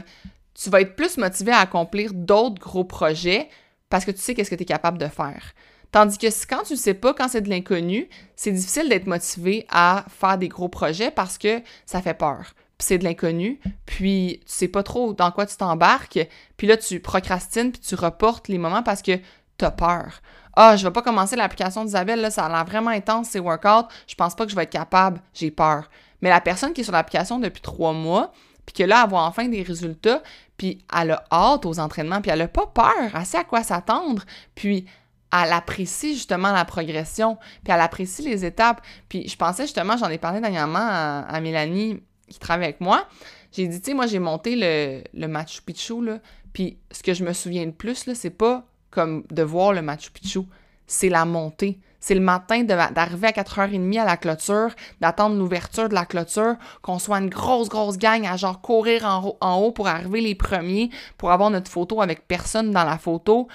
tu 0.54 0.70
vas 0.70 0.80
être 0.80 0.96
plus 0.96 1.18
motivé 1.18 1.52
à 1.52 1.58
accomplir 1.58 2.14
d'autres 2.14 2.58
gros 2.58 2.84
projets 2.84 3.50
parce 3.90 4.06
que 4.06 4.12
tu 4.12 4.20
sais 4.22 4.34
qu'est-ce 4.34 4.48
que 4.48 4.54
tu 4.54 4.62
es 4.62 4.64
capable 4.64 4.96
de 4.96 5.08
faire. 5.08 5.52
Tandis 5.92 6.16
que 6.16 6.28
quand 6.48 6.62
tu 6.62 6.72
ne 6.72 6.78
sais 6.78 6.94
pas, 6.94 7.12
quand 7.12 7.28
c'est 7.28 7.42
de 7.42 7.50
l'inconnu, 7.50 8.08
c'est 8.34 8.52
difficile 8.52 8.88
d'être 8.88 9.06
motivé 9.06 9.66
à 9.68 10.06
faire 10.08 10.38
des 10.38 10.48
gros 10.48 10.70
projets 10.70 11.10
parce 11.10 11.36
que 11.36 11.60
ça 11.84 12.00
fait 12.00 12.14
peur. 12.14 12.54
C'est 12.80 12.98
de 12.98 13.04
l'inconnu, 13.04 13.60
puis 13.86 14.40
tu 14.46 14.52
sais 14.52 14.68
pas 14.68 14.82
trop 14.82 15.12
dans 15.12 15.32
quoi 15.32 15.46
tu 15.46 15.56
t'embarques, 15.56 16.20
puis 16.56 16.66
là 16.66 16.76
tu 16.76 17.00
procrastines, 17.00 17.72
puis 17.72 17.80
tu 17.80 17.94
reportes 17.96 18.48
les 18.48 18.58
moments 18.58 18.84
parce 18.84 19.02
que 19.02 19.16
tu 19.58 19.64
as 19.64 19.70
peur. 19.72 20.20
Ah, 20.54 20.76
je 20.76 20.86
vais 20.86 20.92
pas 20.92 21.02
commencer 21.02 21.36
l'application 21.36 21.84
d'Isabelle, 21.84 22.20
là, 22.20 22.30
ça 22.30 22.46
a 22.46 22.48
l'air 22.48 22.64
vraiment 22.64 22.90
intense, 22.90 23.28
c'est 23.30 23.40
workout, 23.40 23.86
je 24.06 24.14
pense 24.14 24.34
pas 24.34 24.44
que 24.44 24.50
je 24.50 24.56
vais 24.56 24.64
être 24.64 24.70
capable, 24.70 25.20
j'ai 25.34 25.50
peur. 25.50 25.88
Mais 26.20 26.30
la 26.30 26.40
personne 26.40 26.72
qui 26.72 26.80
est 26.80 26.84
sur 26.84 26.92
l'application 26.92 27.38
depuis 27.38 27.62
trois 27.62 27.92
mois, 27.92 28.32
puis 28.66 28.74
que 28.74 28.82
là, 28.82 29.02
elle 29.04 29.10
voit 29.10 29.22
enfin 29.22 29.48
des 29.48 29.62
résultats, 29.62 30.22
puis 30.56 30.84
elle 30.94 31.12
a 31.12 31.24
hâte 31.32 31.64
aux 31.64 31.78
entraînements, 31.78 32.20
puis 32.20 32.30
elle 32.30 32.40
n'a 32.40 32.48
pas 32.48 32.66
peur, 32.66 33.12
elle 33.14 33.26
sait 33.26 33.38
à 33.38 33.44
quoi 33.44 33.62
s'attendre, 33.62 34.24
puis 34.54 34.86
elle 35.32 35.52
apprécie 35.52 36.14
justement 36.14 36.52
la 36.52 36.64
progression, 36.64 37.36
puis 37.64 37.72
elle 37.72 37.80
apprécie 37.80 38.22
les 38.22 38.44
étapes. 38.44 38.80
Puis 39.08 39.28
je 39.28 39.36
pensais 39.36 39.64
justement, 39.64 39.96
j'en 39.96 40.08
ai 40.08 40.18
parlé 40.18 40.40
dernièrement 40.40 40.78
à, 40.80 41.40
Mélanie 41.40 42.02
qui 42.28 42.38
travaille 42.38 42.66
avec 42.66 42.80
moi, 42.80 43.06
j'ai 43.52 43.66
dit, 43.66 43.80
tu 43.80 43.90
sais, 43.90 43.94
moi 43.94 44.06
j'ai 44.06 44.18
monté 44.18 44.56
le, 44.56 45.02
le 45.14 45.28
Machu 45.28 45.62
Picchu, 45.62 46.04
là, 46.04 46.18
puis 46.52 46.78
ce 46.90 47.02
que 47.02 47.14
je 47.14 47.24
me 47.24 47.32
souviens 47.32 47.66
de 47.66 47.72
plus, 47.72 48.06
là, 48.06 48.14
c'est 48.14 48.30
pas 48.30 48.64
comme 48.90 49.24
de 49.30 49.42
voir 49.42 49.72
le 49.72 49.82
Machu 49.82 50.10
Picchu, 50.10 50.40
c'est 50.86 51.08
la 51.08 51.24
montée. 51.24 51.80
C'est 52.00 52.14
le 52.14 52.20
matin 52.20 52.62
d'arriver 52.62 53.26
à 53.26 53.32
4h30 53.32 54.00
à 54.00 54.04
la 54.04 54.16
clôture, 54.16 54.70
d'attendre 55.00 55.36
l'ouverture 55.36 55.88
de 55.88 55.94
la 55.94 56.06
clôture, 56.06 56.54
qu'on 56.80 56.98
soit 57.00 57.18
une 57.18 57.28
grosse, 57.28 57.68
grosse 57.68 57.98
gang 57.98 58.24
à 58.24 58.36
genre 58.36 58.60
courir 58.60 59.04
en, 59.04 59.36
en, 59.40 59.56
haut 59.56 59.72
pour 59.72 59.88
arriver 59.88 60.20
les 60.20 60.36
premiers, 60.36 60.90
pour 61.16 61.32
avoir 61.32 61.50
notre 61.50 61.70
photo 61.70 62.00
avec 62.00 62.28
personne 62.28 62.70
dans 62.70 62.84
la 62.84 62.98
photo. 62.98 63.48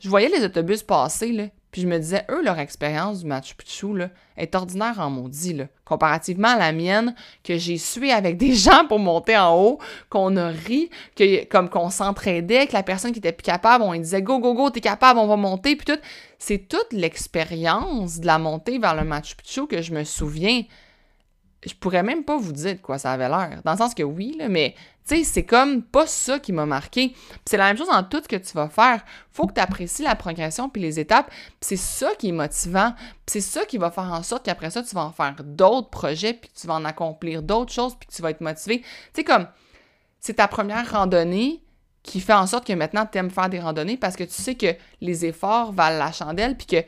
Je 0.00 0.08
voyais 0.08 0.30
les 0.30 0.44
autobus 0.44 0.82
passer, 0.82 1.32
là, 1.32 1.44
je 1.80 1.86
me 1.86 1.98
disais, 1.98 2.24
eux, 2.30 2.42
leur 2.42 2.58
expérience 2.58 3.20
du 3.20 3.26
Machu 3.26 3.54
Picchu 3.54 3.86
est 4.36 4.54
ordinaire 4.54 4.96
en 4.98 5.10
maudit, 5.10 5.54
là, 5.54 5.64
comparativement 5.84 6.48
à 6.48 6.58
la 6.58 6.72
mienne, 6.72 7.14
que 7.44 7.56
j'ai 7.56 7.78
sué 7.78 8.12
avec 8.12 8.36
des 8.36 8.54
gens 8.54 8.86
pour 8.86 8.98
monter 8.98 9.36
en 9.36 9.56
haut, 9.56 9.78
qu'on 10.10 10.36
a 10.36 10.48
ri, 10.48 10.90
que, 11.16 11.44
comme 11.44 11.68
qu'on 11.68 11.90
s'entraidait, 11.90 12.66
que 12.66 12.72
la 12.72 12.82
personne 12.82 13.12
qui 13.12 13.18
était 13.18 13.32
plus 13.32 13.44
capable, 13.44 13.84
on 13.84 13.92
lui 13.92 14.00
disait 14.00 14.22
go, 14.22 14.38
go, 14.38 14.54
go, 14.54 14.70
t'es 14.70 14.80
capable, 14.80 15.18
on 15.18 15.26
va 15.26 15.36
monter, 15.36 15.76
puis. 15.76 15.94
C'est 16.40 16.68
toute 16.68 16.92
l'expérience 16.92 18.20
de 18.20 18.26
la 18.26 18.38
montée 18.38 18.78
vers 18.78 18.94
le 18.94 19.02
Machu 19.02 19.34
Picchu 19.34 19.66
que 19.66 19.82
je 19.82 19.92
me 19.92 20.04
souviens 20.04 20.62
je 21.68 21.74
pourrais 21.74 22.02
même 22.02 22.24
pas 22.24 22.36
vous 22.36 22.52
dire 22.52 22.74
de 22.74 22.80
quoi 22.80 22.98
ça 22.98 23.12
avait 23.12 23.28
l'air. 23.28 23.60
Dans 23.64 23.72
le 23.72 23.78
sens 23.78 23.94
que 23.94 24.02
oui, 24.02 24.34
là, 24.38 24.48
mais 24.48 24.74
tu 25.06 25.16
sais, 25.16 25.24
c'est 25.24 25.44
comme 25.44 25.82
pas 25.82 26.06
ça 26.06 26.38
qui 26.38 26.52
m'a 26.52 26.66
marqué. 26.66 27.14
C'est 27.44 27.56
la 27.56 27.66
même 27.66 27.76
chose 27.76 27.88
dans 27.88 28.02
tout 28.02 28.20
ce 28.22 28.28
que 28.28 28.36
tu 28.36 28.52
vas 28.54 28.68
faire. 28.68 29.04
Faut 29.32 29.46
que 29.46 29.54
tu 29.54 29.60
apprécies 29.60 30.02
la 30.02 30.14
progression 30.14 30.68
puis 30.68 30.82
les 30.82 31.00
étapes. 31.00 31.30
c'est 31.60 31.76
ça 31.76 32.10
qui 32.18 32.28
est 32.28 32.32
motivant. 32.32 32.94
c'est 33.26 33.40
ça 33.40 33.64
qui 33.64 33.78
va 33.78 33.90
faire 33.90 34.12
en 34.12 34.22
sorte 34.22 34.44
qu'après 34.44 34.70
ça, 34.70 34.82
tu 34.82 34.94
vas 34.94 35.04
en 35.04 35.12
faire 35.12 35.36
d'autres 35.42 35.90
projets 35.90 36.34
puis 36.34 36.50
tu 36.54 36.66
vas 36.66 36.74
en 36.74 36.84
accomplir 36.84 37.42
d'autres 37.42 37.72
choses 37.72 37.94
puis 37.94 38.08
tu 38.14 38.20
vas 38.22 38.30
être 38.30 38.40
motivé. 38.40 38.80
Tu 38.80 38.86
sais, 39.14 39.24
comme, 39.24 39.46
c'est 40.20 40.34
ta 40.34 40.48
première 40.48 40.90
randonnée 40.90 41.62
qui 42.02 42.20
fait 42.20 42.34
en 42.34 42.46
sorte 42.46 42.66
que 42.66 42.72
maintenant, 42.72 43.06
tu 43.10 43.18
aimes 43.18 43.30
faire 43.30 43.48
des 43.48 43.60
randonnées 43.60 43.96
parce 43.96 44.16
que 44.16 44.24
tu 44.24 44.42
sais 44.42 44.54
que 44.54 44.74
les 45.00 45.26
efforts 45.26 45.72
valent 45.72 45.98
la 45.98 46.12
chandelle 46.12 46.56
puis 46.56 46.66
que 46.66 46.84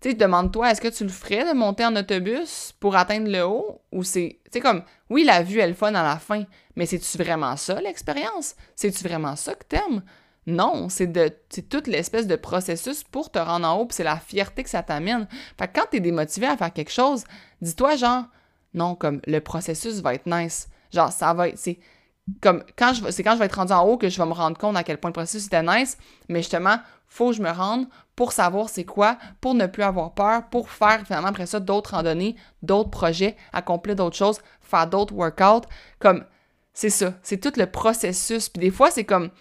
tu 0.00 0.10
sais, 0.10 0.14
demande-toi, 0.14 0.70
est-ce 0.70 0.80
que 0.80 0.88
tu 0.88 1.04
le 1.04 1.10
ferais 1.10 1.44
de 1.44 1.56
monter 1.56 1.84
en 1.84 1.96
autobus 1.96 2.74
pour 2.80 2.96
atteindre 2.96 3.30
le 3.30 3.44
haut? 3.44 3.80
Ou 3.92 4.02
c'est, 4.02 4.40
tu 4.44 4.50
sais, 4.52 4.60
comme, 4.60 4.82
oui, 5.08 5.24
la 5.24 5.42
vue, 5.42 5.58
elle 5.58 5.74
fun 5.74 5.94
à 5.94 6.02
la 6.02 6.16
fin, 6.16 6.44
mais 6.76 6.86
c'est-tu 6.86 7.16
vraiment 7.18 7.56
ça, 7.56 7.80
l'expérience? 7.80 8.56
C'est-tu 8.74 9.02
vraiment 9.04 9.36
ça 9.36 9.54
que 9.54 9.64
t'aimes? 9.64 10.02
Non, 10.46 10.88
c'est 10.88 11.08
de 11.08 11.32
c'est 11.48 11.68
toute 11.68 11.88
l'espèce 11.88 12.28
de 12.28 12.36
processus 12.36 13.02
pour 13.02 13.32
te 13.32 13.38
rendre 13.38 13.66
en 13.66 13.78
haut, 13.78 13.86
puis 13.86 13.96
c'est 13.96 14.04
la 14.04 14.18
fierté 14.18 14.62
que 14.62 14.70
ça 14.70 14.82
t'amène. 14.82 15.26
Fait 15.58 15.66
que 15.66 15.80
quand 15.80 15.86
t'es 15.90 15.98
démotivé 15.98 16.46
à 16.46 16.56
faire 16.56 16.72
quelque 16.72 16.92
chose, 16.92 17.24
dis-toi 17.60 17.96
genre, 17.96 18.24
non, 18.72 18.94
comme, 18.94 19.20
le 19.26 19.40
processus 19.40 20.00
va 20.00 20.14
être 20.14 20.26
nice. 20.26 20.68
Genre, 20.92 21.10
ça 21.10 21.34
va 21.34 21.48
être, 21.48 21.58
comme, 22.40 22.64
quand 22.76 22.92
je 22.92 23.10
c'est 23.10 23.22
quand 23.22 23.34
je 23.34 23.38
vais 23.38 23.46
être 23.46 23.54
rendu 23.54 23.72
en 23.72 23.84
haut 23.84 23.96
que 23.96 24.08
je 24.08 24.20
vais 24.20 24.26
me 24.26 24.32
rendre 24.32 24.58
compte 24.58 24.76
à 24.76 24.82
quel 24.82 24.98
point 24.98 25.10
le 25.10 25.14
processus 25.14 25.46
était 25.46 25.62
nice, 25.62 25.96
mais 26.28 26.40
justement, 26.40 26.76
faut 27.06 27.30
que 27.30 27.36
je 27.36 27.42
me 27.42 27.50
rende 27.50 27.86
pour 28.16 28.32
savoir 28.32 28.68
c'est 28.68 28.84
quoi, 28.84 29.16
pour 29.40 29.54
ne 29.54 29.66
plus 29.66 29.82
avoir 29.82 30.12
peur, 30.12 30.48
pour 30.48 30.70
faire 30.70 31.04
finalement 31.06 31.28
après 31.28 31.46
ça 31.46 31.60
d'autres 31.60 31.92
randonnées, 31.92 32.34
d'autres 32.62 32.90
projets, 32.90 33.36
accomplir 33.52 33.94
d'autres 33.94 34.16
choses, 34.16 34.40
faire 34.60 34.86
d'autres 34.86 35.14
workouts. 35.14 35.68
Comme, 35.98 36.24
c'est 36.72 36.90
ça, 36.90 37.14
c'est 37.22 37.38
tout 37.38 37.58
le 37.58 37.66
processus. 37.66 38.48
Puis 38.48 38.60
des 38.60 38.70
fois, 38.70 38.90
c'est 38.90 39.04
comme, 39.04 39.30
tu 39.30 39.36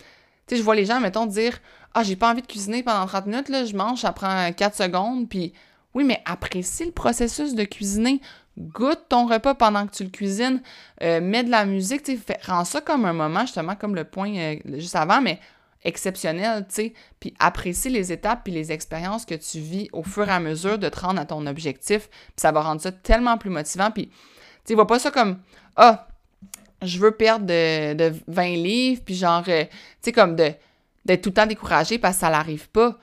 sais, 0.50 0.58
je 0.58 0.64
vois 0.64 0.76
les 0.76 0.86
gens, 0.86 1.00
mettons, 1.00 1.26
dire 1.26 1.58
Ah, 1.94 2.04
j'ai 2.04 2.16
pas 2.16 2.32
envie 2.32 2.42
de 2.42 2.48
cuisiner 2.48 2.84
pendant 2.84 3.06
30 3.08 3.26
minutes, 3.26 3.50
là, 3.50 3.66
je 3.66 3.76
mange, 3.76 4.02
ça 4.02 4.12
prend 4.12 4.52
4 4.52 4.76
secondes. 4.76 5.28
Puis 5.28 5.54
oui, 5.96 6.04
mais 6.04 6.22
apprécie 6.26 6.86
le 6.86 6.92
processus 6.92 7.56
de 7.56 7.64
cuisiner. 7.64 8.22
Goûte 8.58 9.06
ton 9.10 9.28
repas 9.28 9.54
pendant 9.54 9.86
que 9.86 9.94
tu 9.94 10.04
le 10.04 10.10
cuisines. 10.10 10.62
Euh, 11.04 11.20
mets 11.20 11.44
de 11.44 11.52
la 11.52 11.66
musique, 11.66 12.10
rends 12.44 12.64
ça 12.64 12.82
comme 12.82 13.06
un 13.06 13.14
moment, 13.14 13.42
justement, 13.42 13.76
comme 13.76 13.96
le 13.96 14.06
point 14.06 14.34
euh, 14.36 14.56
juste 14.78 14.96
avant, 14.96 15.22
mais 15.22 15.40
exceptionnel, 15.86 16.66
tu 16.68 16.76
sais, 16.76 16.94
puis 17.20 17.34
apprécie 17.40 17.90
les 17.90 18.12
étapes 18.12 18.42
puis 18.44 18.52
les 18.52 18.72
expériences 18.72 19.26
que 19.26 19.36
tu 19.36 19.60
vis 19.60 19.88
au 19.94 20.04
fur 20.04 20.28
et 20.28 20.32
à 20.32 20.40
mesure 20.40 20.80
de 20.80 20.90
te 20.90 21.00
rendre 21.00 21.22
à 21.22 21.26
ton 21.26 21.46
objectif, 21.46 22.10
puis 22.10 22.34
ça 22.38 22.52
va 22.52 22.62
rendre 22.62 22.82
ça 22.82 22.92
tellement 22.92 23.38
plus 23.38 23.52
motivant, 23.52 23.92
puis 23.92 24.10
tu 24.66 24.74
vois 24.74 24.88
pas 24.88 24.98
ça 24.98 25.12
comme 25.12 25.38
«Ah, 25.76 26.08
je 26.82 26.98
veux 26.98 27.12
perdre 27.12 27.46
de, 27.46 28.14
20 28.28 28.44
livres», 28.56 29.02
puis 29.06 29.16
genre, 29.16 29.44
euh, 29.48 29.64
tu 29.64 29.70
sais, 30.02 30.12
comme 30.12 30.36
d'être 30.36 31.22
tout 31.22 31.30
le 31.30 31.36
temps 31.36 31.46
découragé 31.46 32.00
parce 32.00 32.16
que 32.16 32.22
ça 32.22 32.30
n'arrive 32.32 32.68
pas 32.70 32.98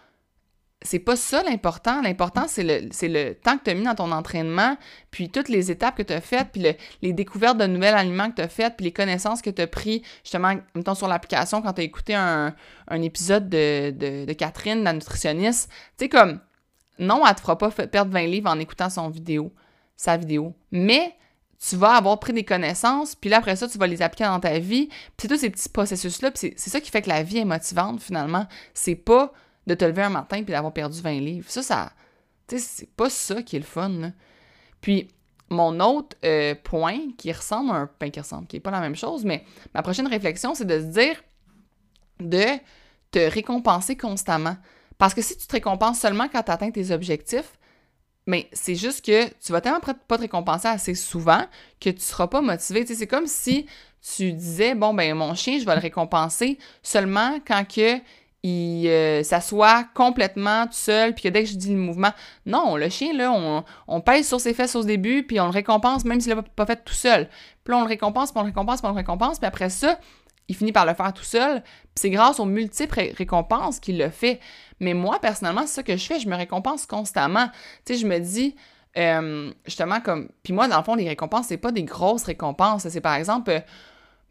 c'est 0.85 0.99
pas 0.99 1.17
ça 1.17 1.43
l'important. 1.43 2.03
L'important, 2.03 2.47
c'est 2.49 2.62
le, 2.62 3.33
temps 3.35 3.59
que 3.59 3.65
tu 3.65 3.71
as 3.71 3.75
mis 3.75 3.85
dans 3.85 3.95
ton 3.95 4.12
entraînement, 4.12 4.77
puis 5.11 5.29
toutes 5.31 5.49
les 5.49 5.71
étapes 5.71 5.97
que 5.97 6.03
tu 6.03 6.12
as 6.12 6.21
faites, 6.21 6.49
puis 6.53 6.65
les 7.03 7.12
découvertes 7.12 7.59
de 7.59 7.67
nouveaux 7.67 7.85
aliments 7.85 8.31
que 8.31 8.37
tu 8.37 8.43
as 8.43 8.49
faites, 8.49 8.77
puis 8.77 8.85
les 8.85 8.93
connaissances 8.93 9.43
que 9.43 9.51
tu 9.51 9.62
as 9.62 9.67
pris, 9.67 10.03
justement, 10.23 10.55
mettons 10.75 10.95
sur 10.95 11.09
l'application 11.09 11.62
quand 11.62 11.73
tu 11.73 11.81
as 11.81 11.85
écouté 11.85 12.15
un, 12.15 12.55
épisode 12.91 13.49
de, 13.49 14.33
Catherine, 14.35 14.83
la 14.83 14.92
nutritionniste. 14.92 15.71
Tu 15.99 16.05
sais, 16.05 16.09
comme, 16.09 16.40
non, 16.99 17.27
elle 17.27 17.35
te 17.35 17.40
fera 17.40 17.57
pas 17.57 17.71
perdre 17.71 18.12
20 18.12 18.27
livres 18.27 18.51
en 18.51 18.59
écoutant 18.59 18.90
son 18.90 19.09
vidéo, 19.09 19.53
sa 19.97 20.16
vidéo. 20.16 20.55
Mais 20.71 21.14
tu 21.68 21.77
vas 21.77 21.92
avoir 21.92 22.18
pris 22.18 22.33
des 22.33 22.45
connaissances, 22.45 23.14
puis 23.14 23.31
là, 23.31 23.38
après 23.38 23.57
ça, 23.57 23.68
tu 23.68 23.79
vas 23.79 23.87
les 23.87 24.03
appliquer 24.03 24.25
dans 24.25 24.40
ta 24.40 24.59
vie. 24.59 24.88
Puis 25.16 25.23
c'est 25.23 25.29
tous 25.29 25.38
ces 25.38 25.51
petits 25.51 25.68
processus-là, 25.68 26.33
puis 26.33 26.55
c'est 26.57 26.71
ça 26.71 26.81
qui 26.81 26.90
fait 26.90 27.03
que 27.03 27.09
la 27.09 27.23
vie 27.23 27.38
est 27.38 27.45
motivante, 27.45 28.01
finalement. 28.03 28.47
C'est 28.75 28.97
pas 28.97 29.33
de 29.66 29.75
te 29.75 29.85
lever 29.85 30.03
un 30.03 30.11
matin 30.11 30.42
puis 30.42 30.53
d'avoir 30.53 30.72
perdu 30.72 31.01
20 31.01 31.20
livres. 31.20 31.51
Ça, 31.51 31.62
ça. 31.62 31.92
Tu 32.46 32.59
sais, 32.59 32.64
c'est 32.64 32.90
pas 32.90 33.11
ça 33.11 33.42
qui 33.42 33.57
est 33.57 33.61
le 33.61 33.64
fun. 33.64 34.12
Puis, 34.81 35.09
mon 35.48 35.81
autre 35.81 36.16
euh, 36.25 36.55
point 36.55 36.98
qui 37.16 37.31
ressemble 37.33 37.70
à 37.70 37.75
un. 37.75 37.87
pain 37.87 38.11
qui 38.11 38.20
ressemble, 38.20 38.46
qui 38.46 38.57
est 38.57 38.61
pas 38.61 38.70
la 38.70 38.81
même 38.81 38.96
chose, 38.96 39.25
mais 39.25 39.44
ma 39.75 39.83
prochaine 39.83 40.09
réflexion, 40.09 40.55
c'est 40.55 40.64
de 40.64 40.81
se 40.81 40.87
dire 40.87 41.22
de 42.18 42.44
te 43.11 43.18
récompenser 43.18 43.96
constamment. 43.96 44.57
Parce 44.98 45.14
que 45.14 45.22
si 45.22 45.37
tu 45.37 45.46
te 45.46 45.53
récompenses 45.53 46.01
seulement 46.01 46.29
quand 46.29 46.42
tu 46.42 46.51
atteins 46.51 46.70
tes 46.70 46.90
objectifs, 46.90 47.59
mais 48.27 48.48
c'est 48.53 48.77
juste 48.77 49.05
que 49.05 49.29
tu 49.29 49.53
vas 49.53 49.61
tellement 49.61 49.81
pas 49.81 49.94
te 49.94 50.22
récompenser 50.22 50.68
assez 50.68 50.94
souvent 50.94 51.44
que 51.81 51.90
tu 51.90 52.01
seras 52.01 52.29
pas 52.29 52.40
motivé. 52.40 52.87
C'est 52.87 53.07
comme 53.07 53.27
si 53.27 53.66
tu 54.01 54.33
disais, 54.33 54.75
bon, 54.75 54.94
ben 54.94 55.14
mon 55.14 55.35
chien, 55.35 55.59
je 55.59 55.66
vais 55.66 55.75
le 55.75 55.81
récompenser 55.81 56.59
seulement 56.83 57.38
quand 57.46 57.64
que 57.66 57.98
il 58.42 58.88
euh, 58.88 59.22
s'assoit 59.22 59.85
complètement 59.94 60.66
tout 60.66 60.72
seul, 60.72 61.14
puis 61.14 61.24
que 61.24 61.28
dès 61.28 61.44
que 61.44 61.50
je 61.50 61.55
dis 61.55 61.70
le 61.70 61.78
mouvement, 61.78 62.11
non, 62.44 62.76
le 62.76 62.88
chien, 62.88 63.12
là, 63.12 63.33
on, 63.33 63.64
on 63.87 64.00
pèse 64.00 64.26
sur 64.26 64.40
ses 64.40 64.52
fesses 64.52 64.74
au 64.74 64.83
début, 64.83 65.22
puis 65.22 65.38
on 65.38 65.44
le 65.44 65.52
récompense 65.52 66.05
même 66.05 66.20
s'il 66.20 66.35
l'a 66.35 66.42
pas 66.42 66.66
fait 66.66 66.85
tout 66.85 66.94
seul. 66.94 67.28
Puis 67.62 67.72
là, 67.72 67.78
on 67.78 67.83
le 67.83 67.88
récompense, 67.88 68.33
puis 68.33 68.40
on 68.40 68.42
le 68.42 68.48
récompense, 68.48 68.81
puis 68.81 68.88
on 68.88 68.92
le 68.92 68.96
récompense, 68.96 69.38
puis 69.38 69.46
après 69.46 69.70
ça, 69.70 69.98
il 70.48 70.57
finit 70.57 70.72
par 70.72 70.87
le 70.87 70.94
faire 70.94 71.12
tout 71.12 71.24
seul. 71.24 71.62
C'est 71.94 72.11
grâce 72.11 72.40
aux 72.40 72.44
multiples 72.44 73.12
récompenses 73.16 73.78
qu'il 73.78 73.96
le 73.96 74.11
fait. 74.11 74.40
Mais 74.81 74.92
moi, 74.92 75.18
personnellement, 75.20 75.62
c'est 75.62 75.74
ça 75.74 75.83
que 75.83 75.96
je 75.96 76.05
fais, 76.05 76.18
je 76.18 76.28
me 76.28 76.37
récompense 76.37 76.85
constamment. 76.85 77.46
Tu 77.85 77.94
sais, 77.94 78.00
je 78.00 78.07
me 78.07 78.18
dis, 78.18 78.57
euh, 78.98 79.52
justement, 79.64 80.00
comme... 80.00 80.28
Puis 80.42 80.52
moi, 80.52 80.68
dans 80.68 80.78
le 80.78 80.85
fond, 80.85 80.94
les 80.94 81.09
récompenses, 81.09 81.46
c'est 81.46 81.57
pas 81.57 81.70
des 81.70 81.85
grosses 81.85 82.24
récompenses. 82.24 82.88
C'est 82.88 83.00
par 83.00 83.14
exemple 83.14 83.62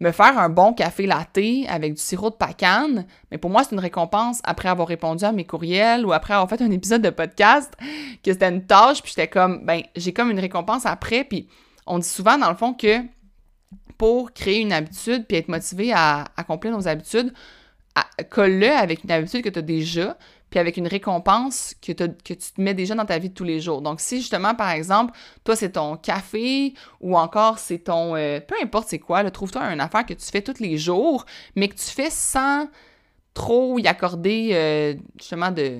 me 0.01 0.11
faire 0.11 0.37
un 0.39 0.49
bon 0.49 0.73
café 0.73 1.05
latte 1.05 1.37
avec 1.69 1.93
du 1.93 2.01
sirop 2.01 2.31
de 2.31 2.35
pacane, 2.35 3.05
mais 3.29 3.37
pour 3.37 3.51
moi, 3.51 3.63
c'est 3.63 3.73
une 3.73 3.79
récompense 3.79 4.41
après 4.43 4.67
avoir 4.67 4.87
répondu 4.87 5.23
à 5.23 5.31
mes 5.31 5.45
courriels 5.45 6.07
ou 6.07 6.11
après 6.11 6.33
avoir 6.33 6.49
fait 6.49 6.61
un 6.63 6.71
épisode 6.71 7.03
de 7.03 7.11
podcast, 7.11 7.71
que 8.23 8.33
c'était 8.33 8.49
une 8.49 8.65
tâche, 8.65 9.03
puis 9.03 9.13
j'étais 9.15 9.27
comme, 9.27 9.63
ben, 9.63 9.83
j'ai 9.95 10.11
comme 10.11 10.31
une 10.31 10.39
récompense 10.39 10.87
après, 10.87 11.23
puis 11.23 11.47
on 11.85 11.99
dit 11.99 12.07
souvent, 12.07 12.39
dans 12.39 12.49
le 12.49 12.55
fond, 12.55 12.73
que 12.73 12.97
pour 13.99 14.33
créer 14.33 14.61
une 14.61 14.73
habitude 14.73 15.27
puis 15.27 15.37
être 15.37 15.49
motivé 15.49 15.93
à 15.93 16.25
accomplir 16.35 16.75
nos 16.75 16.87
habitudes, 16.87 17.31
colle-le 18.31 18.71
avec 18.71 19.03
une 19.03 19.11
habitude 19.11 19.43
que 19.43 19.49
tu 19.49 19.59
as 19.59 19.61
déjà, 19.61 20.17
puis 20.51 20.59
avec 20.59 20.75
une 20.77 20.87
récompense 20.87 21.73
que, 21.81 21.93
tu 21.93 22.35
te 22.35 22.61
mets 22.61 22.73
déjà 22.73 22.93
dans 22.93 23.05
ta 23.05 23.17
vie 23.17 23.29
de 23.29 23.33
tous 23.33 23.45
les 23.45 23.61
jours. 23.61 23.81
Donc, 23.81 24.01
si 24.01 24.17
justement, 24.17 24.53
par 24.53 24.69
exemple, 24.69 25.17
toi, 25.45 25.55
c'est 25.55 25.71
ton 25.71 25.95
café 25.95 26.73
ou 26.99 27.17
encore 27.17 27.57
c'est 27.57 27.79
ton... 27.79 28.15
Euh, 28.17 28.41
peu 28.41 28.55
importe 28.61 28.89
c'est 28.89 28.99
quoi, 28.99 29.29
trouve-toi 29.31 29.63
une 29.71 29.79
affaire 29.79 30.05
que 30.05 30.13
tu 30.13 30.25
fais 30.25 30.41
tous 30.41 30.59
les 30.59 30.77
jours, 30.77 31.25
mais 31.55 31.69
que 31.69 31.75
tu 31.75 31.85
fais 31.85 32.09
sans 32.09 32.67
trop 33.33 33.79
y 33.79 33.87
accorder 33.87 34.49
euh, 34.51 34.93
justement 35.17 35.51
de, 35.51 35.79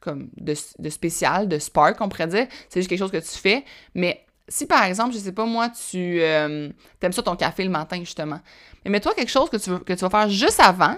comme 0.00 0.30
de, 0.36 0.54
spécial, 0.88 1.48
de 1.48 1.58
spark, 1.58 2.00
on 2.00 2.08
pourrait 2.08 2.28
dire. 2.28 2.46
C'est 2.68 2.78
juste 2.78 2.88
quelque 2.88 3.00
chose 3.00 3.10
que 3.10 3.16
tu 3.16 3.38
fais, 3.38 3.64
mais 3.92 4.24
si 4.46 4.66
par 4.66 4.84
exemple, 4.84 5.14
je 5.14 5.18
sais 5.18 5.32
pas 5.32 5.46
moi, 5.46 5.68
tu 5.68 6.20
euh, 6.20 6.70
aimes 7.00 7.12
ça 7.12 7.22
ton 7.22 7.34
café 7.34 7.64
le 7.64 7.70
matin 7.70 7.98
justement, 7.98 8.38
mais 8.84 8.92
mets-toi 8.92 9.14
quelque 9.14 9.30
chose 9.30 9.50
que 9.50 9.56
tu, 9.56 9.82
que 9.84 9.92
tu 9.94 10.00
vas 10.00 10.10
faire 10.10 10.28
juste 10.28 10.60
avant, 10.60 10.96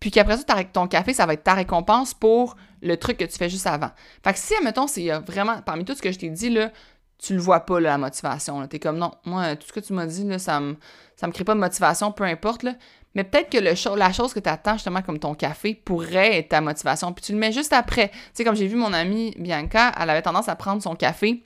puis 0.00 0.10
qu'après 0.10 0.36
ça, 0.36 0.44
ton 0.72 0.86
café, 0.86 1.12
ça 1.12 1.26
va 1.26 1.34
être 1.34 1.42
ta 1.42 1.54
récompense 1.54 2.14
pour 2.14 2.56
le 2.82 2.96
truc 2.96 3.16
que 3.16 3.24
tu 3.24 3.36
fais 3.36 3.48
juste 3.48 3.66
avant. 3.66 3.90
Fait 4.22 4.32
que 4.32 4.38
si, 4.38 4.54
admettons, 4.54 4.86
c'est 4.86 5.10
vraiment, 5.20 5.60
parmi 5.62 5.84
tout 5.84 5.94
ce 5.94 6.02
que 6.02 6.12
je 6.12 6.18
t'ai 6.18 6.30
dit, 6.30 6.50
là, 6.50 6.70
tu 7.18 7.34
le 7.34 7.40
vois 7.40 7.60
pas, 7.60 7.80
la 7.80 7.98
motivation. 7.98 8.64
T'es 8.68 8.78
comme, 8.78 8.98
non, 8.98 9.12
moi, 9.24 9.56
tout 9.56 9.66
ce 9.66 9.72
que 9.72 9.80
tu 9.80 9.92
m'as 9.92 10.06
dit, 10.06 10.24
là, 10.24 10.38
ça 10.38 10.60
me, 10.60 10.76
ça 11.16 11.26
me 11.26 11.32
crée 11.32 11.42
pas 11.42 11.54
de 11.54 11.60
motivation, 11.60 12.12
peu 12.12 12.24
importe, 12.24 12.62
là. 12.62 12.74
Mais 13.14 13.24
peut-être 13.24 13.50
que 13.50 13.58
la 13.58 14.12
chose 14.12 14.32
que 14.32 14.38
tu 14.38 14.48
attends, 14.48 14.74
justement, 14.74 15.02
comme 15.02 15.18
ton 15.18 15.34
café, 15.34 15.74
pourrait 15.74 16.38
être 16.38 16.50
ta 16.50 16.60
motivation. 16.60 17.12
Puis 17.12 17.24
tu 17.24 17.32
le 17.32 17.38
mets 17.38 17.50
juste 17.50 17.72
après. 17.72 18.10
Tu 18.10 18.18
sais, 18.34 18.44
comme 18.44 18.54
j'ai 18.54 18.68
vu 18.68 18.76
mon 18.76 18.92
amie 18.92 19.34
Bianca, 19.38 19.92
elle 19.98 20.10
avait 20.10 20.22
tendance 20.22 20.48
à 20.48 20.54
prendre 20.54 20.80
son 20.82 20.94
café 20.94 21.42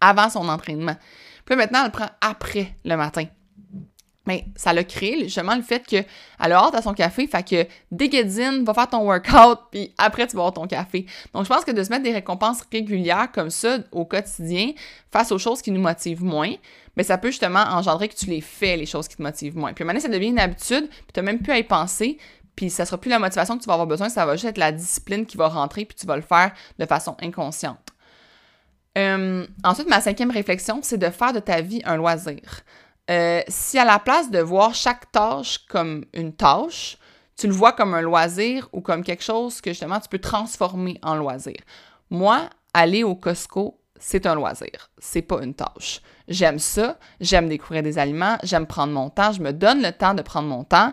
avant 0.00 0.28
son 0.28 0.48
entraînement. 0.48 0.94
Puis 1.44 1.56
maintenant, 1.56 1.80
elle 1.80 1.86
le 1.86 1.92
prend 1.92 2.10
après 2.20 2.76
le 2.84 2.96
matin. 2.96 3.24
Mais 4.26 4.46
ça 4.56 4.72
l'a 4.72 4.84
créé 4.84 5.24
justement 5.24 5.54
le 5.54 5.62
fait 5.62 5.86
qu'elle 5.86 6.04
a 6.38 6.56
hâte 6.56 6.74
à 6.74 6.82
son 6.82 6.94
café, 6.94 7.26
fait 7.26 7.48
que 7.48 7.66
déguédine, 7.90 8.64
va 8.64 8.74
faire 8.74 8.88
ton 8.88 9.04
workout, 9.04 9.60
puis 9.70 9.94
après 9.98 10.26
tu 10.26 10.34
vas 10.36 10.42
avoir 10.42 10.54
ton 10.54 10.66
café. 10.66 11.06
Donc 11.32 11.44
je 11.44 11.48
pense 11.48 11.64
que 11.64 11.70
de 11.70 11.82
se 11.82 11.90
mettre 11.90 12.02
des 12.02 12.12
récompenses 12.12 12.62
régulières 12.72 13.30
comme 13.32 13.50
ça 13.50 13.78
au 13.92 14.04
quotidien 14.04 14.72
face 15.12 15.30
aux 15.32 15.38
choses 15.38 15.62
qui 15.62 15.70
nous 15.70 15.80
motivent 15.80 16.24
moins, 16.24 16.52
mais 16.96 17.02
ça 17.02 17.18
peut 17.18 17.30
justement 17.30 17.64
engendrer 17.70 18.08
que 18.08 18.16
tu 18.16 18.26
les 18.26 18.40
fais, 18.40 18.76
les 18.76 18.86
choses 18.86 19.06
qui 19.06 19.16
te 19.16 19.22
motivent 19.22 19.56
moins. 19.56 19.72
Puis 19.72 19.84
maintenant, 19.84 20.00
ça 20.00 20.08
devient 20.08 20.28
une 20.28 20.40
habitude, 20.40 20.88
puis 20.88 21.12
tu 21.14 21.22
même 21.22 21.40
plus 21.40 21.52
à 21.52 21.58
y 21.58 21.64
penser, 21.64 22.18
puis 22.56 22.70
ça 22.70 22.86
sera 22.86 22.98
plus 22.98 23.10
la 23.10 23.18
motivation 23.18 23.56
que 23.56 23.62
tu 23.62 23.66
vas 23.66 23.74
avoir 23.74 23.86
besoin, 23.86 24.08
ça 24.08 24.24
va 24.26 24.34
juste 24.34 24.46
être 24.46 24.58
la 24.58 24.72
discipline 24.72 25.26
qui 25.26 25.36
va 25.36 25.48
rentrer, 25.48 25.84
puis 25.84 25.96
tu 25.96 26.06
vas 26.06 26.16
le 26.16 26.22
faire 26.22 26.52
de 26.78 26.86
façon 26.86 27.16
inconsciente. 27.20 27.78
Euh, 28.96 29.46
ensuite, 29.62 29.88
ma 29.88 30.00
cinquième 30.00 30.30
réflexion, 30.30 30.80
c'est 30.82 30.96
de 30.96 31.10
faire 31.10 31.34
de 31.34 31.38
ta 31.38 31.60
vie 31.60 31.82
un 31.84 31.96
loisir. 31.96 32.40
Euh, 33.10 33.42
si 33.48 33.78
à 33.78 33.84
la 33.84 33.98
place 33.98 34.30
de 34.30 34.40
voir 34.40 34.74
chaque 34.74 35.10
tâche 35.12 35.58
comme 35.68 36.04
une 36.12 36.34
tâche, 36.34 36.98
tu 37.36 37.46
le 37.46 37.52
vois 37.52 37.72
comme 37.72 37.94
un 37.94 38.00
loisir 38.00 38.68
ou 38.72 38.80
comme 38.80 39.04
quelque 39.04 39.22
chose 39.22 39.60
que 39.60 39.70
justement 39.70 40.00
tu 40.00 40.08
peux 40.08 40.18
transformer 40.18 40.98
en 41.02 41.14
loisir. 41.14 41.56
Moi, 42.10 42.48
aller 42.74 43.04
au 43.04 43.14
Costco, 43.14 43.78
c'est 43.98 44.26
un 44.26 44.34
loisir, 44.34 44.90
c'est 44.98 45.22
pas 45.22 45.42
une 45.42 45.54
tâche. 45.54 46.00
J'aime 46.28 46.58
ça, 46.58 46.98
j'aime 47.20 47.48
découvrir 47.48 47.82
des 47.82 47.98
aliments, 47.98 48.38
j'aime 48.42 48.66
prendre 48.66 48.92
mon 48.92 49.10
temps, 49.10 49.32
je 49.32 49.40
me 49.40 49.52
donne 49.52 49.82
le 49.82 49.92
temps 49.92 50.14
de 50.14 50.22
prendre 50.22 50.48
mon 50.48 50.64
temps. 50.64 50.92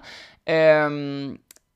Euh, 0.50 1.34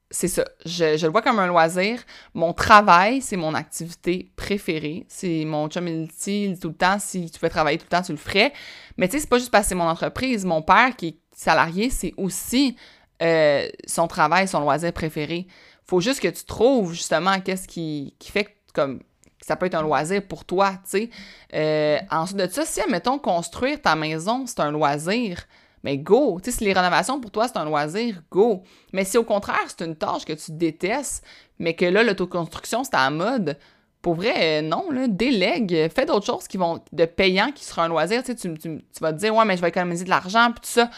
c'est 0.09 0.27
ça, 0.27 0.45
je, 0.65 1.05
le 1.05 1.11
vois 1.11 1.21
comme 1.21 1.39
un 1.39 1.47
loisir. 1.47 1.99
Mon 2.33 2.53
travail, 2.53 3.21
c'est 3.21 3.35
mon 3.35 3.53
activité 3.53 4.31
préférée. 4.35 5.05
C'est 5.09 5.43
mon 5.45 5.67
chum, 5.67 5.87
il 5.87 6.07
dit 6.07 6.57
tout 6.59 6.69
le 6.69 6.75
temps, 6.75 6.97
si 6.99 7.29
tu 7.29 7.39
veux 7.41 7.49
travailler 7.49 7.77
tout 7.77 7.85
le 7.85 7.97
temps, 7.97 8.03
tu 8.03 8.13
le 8.13 8.17
ferais. 8.17 8.53
Mais 8.97 9.07
tu 9.07 9.13
sais, 9.13 9.21
c'est 9.21 9.29
pas 9.29 9.37
juste 9.37 9.51
parce 9.51 9.65
que 9.65 9.69
c'est 9.69 9.75
mon 9.75 9.87
entreprise. 9.87 10.45
Mon 10.45 10.61
père, 10.61 10.95
qui 10.95 11.07
est 11.07 11.17
salarié, 11.33 11.89
c'est 11.89 12.13
aussi 12.17 12.77
euh, 13.21 13.67
son 13.85 14.07
travail, 14.07 14.47
son 14.47 14.61
loisir 14.61 14.93
préféré. 14.93 15.47
Faut 15.85 15.99
juste 15.99 16.21
que 16.21 16.27
tu 16.27 16.45
trouves 16.45 16.93
justement 16.93 17.39
qu'est-ce 17.41 17.67
qui, 17.67 18.15
fait 18.21 18.45
que, 18.45 18.51
comme 18.73 19.01
ça 19.41 19.55
peut 19.55 19.65
être 19.65 19.75
un 19.75 19.83
loisir 19.83 20.25
pour 20.25 20.45
toi, 20.45 20.71
tu 20.83 20.89
sais. 20.89 21.09
Euh, 21.53 21.97
ensuite 22.11 22.37
de 22.37 22.47
ça, 22.47 22.65
si, 22.65 22.81
admettons, 22.81 23.19
construire 23.19 23.81
ta 23.81 23.95
maison, 23.95 24.45
c'est 24.45 24.59
un 24.59 24.71
loisir, 24.71 25.45
mais 25.83 25.97
go! 25.97 26.39
Tu 26.43 26.51
sais, 26.51 26.57
si 26.57 26.63
les 26.63 26.73
rénovations 26.73 27.19
pour 27.19 27.31
toi, 27.31 27.47
c'est 27.47 27.57
un 27.57 27.65
loisir, 27.65 28.21
go! 28.31 28.63
Mais 28.93 29.05
si 29.05 29.17
au 29.17 29.23
contraire, 29.23 29.65
c'est 29.67 29.85
une 29.85 29.95
tâche 29.95 30.25
que 30.25 30.33
tu 30.33 30.51
détestes, 30.51 31.23
mais 31.59 31.75
que 31.75 31.85
là, 31.85 32.03
l'autoconstruction, 32.03 32.83
c'est 32.83 32.95
à 32.95 33.09
mode, 33.09 33.57
pour 34.01 34.15
vrai, 34.15 34.59
euh, 34.59 34.61
non, 34.61 34.89
là, 34.91 35.07
délègue, 35.07 35.89
fais 35.93 36.05
d'autres 36.05 36.25
choses 36.25 36.47
qui 36.47 36.57
vont, 36.57 36.81
de 36.91 37.05
payant, 37.05 37.51
qui 37.51 37.65
sera 37.65 37.85
un 37.85 37.87
loisir, 37.89 38.23
tu 38.23 38.37
sais, 38.37 38.53
tu, 38.53 38.81
vas 39.01 39.13
te 39.13 39.19
dire, 39.19 39.35
ouais, 39.35 39.45
mais 39.45 39.57
je 39.57 39.61
vais 39.61 39.69
économiser 39.69 40.05
de 40.05 40.09
l'argent, 40.09 40.51
puis 40.51 40.61
tout 40.61 40.69
ça. 40.69 40.89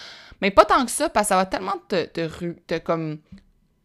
Mais 0.41 0.51
pas 0.51 0.65
tant 0.65 0.85
que 0.85 0.91
ça, 0.91 1.09
parce 1.09 1.25
que 1.25 1.29
ça 1.29 1.35
va 1.35 1.45
tellement 1.45 1.75
te, 1.87 2.05
te, 2.05 2.53
te 2.67 2.77
comme 2.77 3.19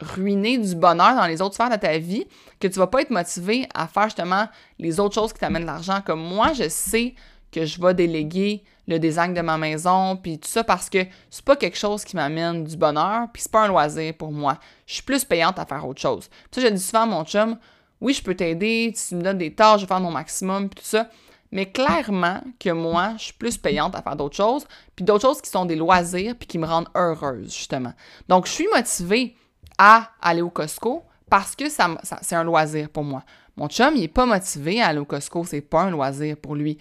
ruiner 0.01 0.59
du 0.59 0.75
bonheur 0.75 1.15
dans 1.15 1.27
les 1.27 1.41
autres 1.41 1.55
sphères 1.55 1.71
de 1.71 1.77
ta 1.77 1.99
vie 1.99 2.27
que 2.61 2.69
tu 2.69 2.79
vas 2.79 2.87
pas 2.87 3.03
être 3.03 3.11
motivé 3.11 3.69
à 3.75 3.87
faire 3.87 4.05
justement 4.05 4.49
les 4.79 5.01
autres 5.01 5.15
choses 5.15 5.33
qui 5.33 5.41
t'amènent 5.41 5.63
de 5.63 5.67
l'argent. 5.67 6.01
Comme 6.05 6.21
moi, 6.21 6.53
je 6.53 6.69
sais 6.69 7.15
que 7.53 7.65
je 7.65 7.81
vais 7.81 7.95
déléguer 7.95 8.65
le 8.87 8.99
design 8.99 9.35
de 9.35 9.41
ma 9.41 9.57
maison, 9.57 10.17
puis 10.17 10.39
tout 10.39 10.49
ça 10.49 10.65
parce 10.65 10.91
que 10.91 10.99
c'est 11.31 11.45
pas 11.45 11.57
quelque 11.57 11.77
chose 11.79 12.05
qui 12.05 12.17
m'amène 12.17 12.65
du 12.65 12.77
bonheur, 12.77 13.29
puis 13.33 13.43
c'est 13.43 13.51
pas 13.51 13.65
un 13.65 13.69
loisir 13.69 14.15
pour 14.15 14.33
moi. 14.33 14.59
Je 14.87 14.95
suis 14.95 15.03
plus 15.03 15.25
payante 15.25 15.59
à 15.59 15.67
faire 15.67 15.87
autre 15.87 16.01
chose. 16.01 16.29
Puis 16.51 16.61
ça, 16.61 16.69
je 16.69 16.73
dis 16.73 16.83
souvent 16.83 17.03
à 17.03 17.07
mon 17.07 17.25
chum, 17.25 17.59
oui, 18.01 18.13
je 18.13 18.23
peux 18.23 18.35
t'aider, 18.35 18.95
tu 18.97 19.15
me 19.15 19.23
donnes 19.23 19.39
des 19.39 19.55
tâches, 19.55 19.81
je 19.81 19.87
vais 19.87 19.89
faire 19.89 20.01
mon 20.01 20.11
maximum, 20.11 20.69
puis 20.69 20.83
tout 20.83 20.89
ça. 20.89 21.09
Mais 21.53 21.71
clairement 21.71 22.41
que 22.59 22.71
moi, 22.71 23.15
je 23.17 23.25
suis 23.25 23.33
plus 23.33 23.57
payante 23.57 23.95
à 23.95 24.03
faire 24.03 24.17
d'autres 24.17 24.37
choses, 24.37 24.67
puis 24.97 25.05
d'autres 25.05 25.23
choses 25.23 25.41
qui 25.41 25.49
sont 25.49 25.65
des 25.65 25.77
loisirs, 25.77 26.35
puis 26.37 26.47
qui 26.47 26.59
me 26.59 26.67
rendent 26.67 26.89
heureuse, 26.95 27.55
justement. 27.55 27.93
Donc, 28.29 28.47
je 28.47 28.53
suis 28.53 28.69
motivée 28.75 29.37
à 29.79 30.11
aller 30.21 30.43
au 30.43 30.51
Costco 30.51 31.05
parce 31.31 31.57
que 31.57 31.69
ça, 31.69 31.97
c'est 32.23 32.35
un 32.35 32.45
loisir 32.45 32.89
pour 32.91 33.05
moi. 33.05 33.23
Mon 33.57 33.69
chum, 33.69 33.95
il 33.95 34.03
n'est 34.03 34.09
pas 34.09 34.27
motivé 34.27 34.83
à 34.83 34.89
aller 34.89 34.99
au 34.99 35.05
Costco, 35.05 35.45
c'est 35.45 35.61
pas 35.61 35.83
un 35.83 35.91
loisir 35.91 36.37
pour 36.37 36.55
lui. 36.55 36.79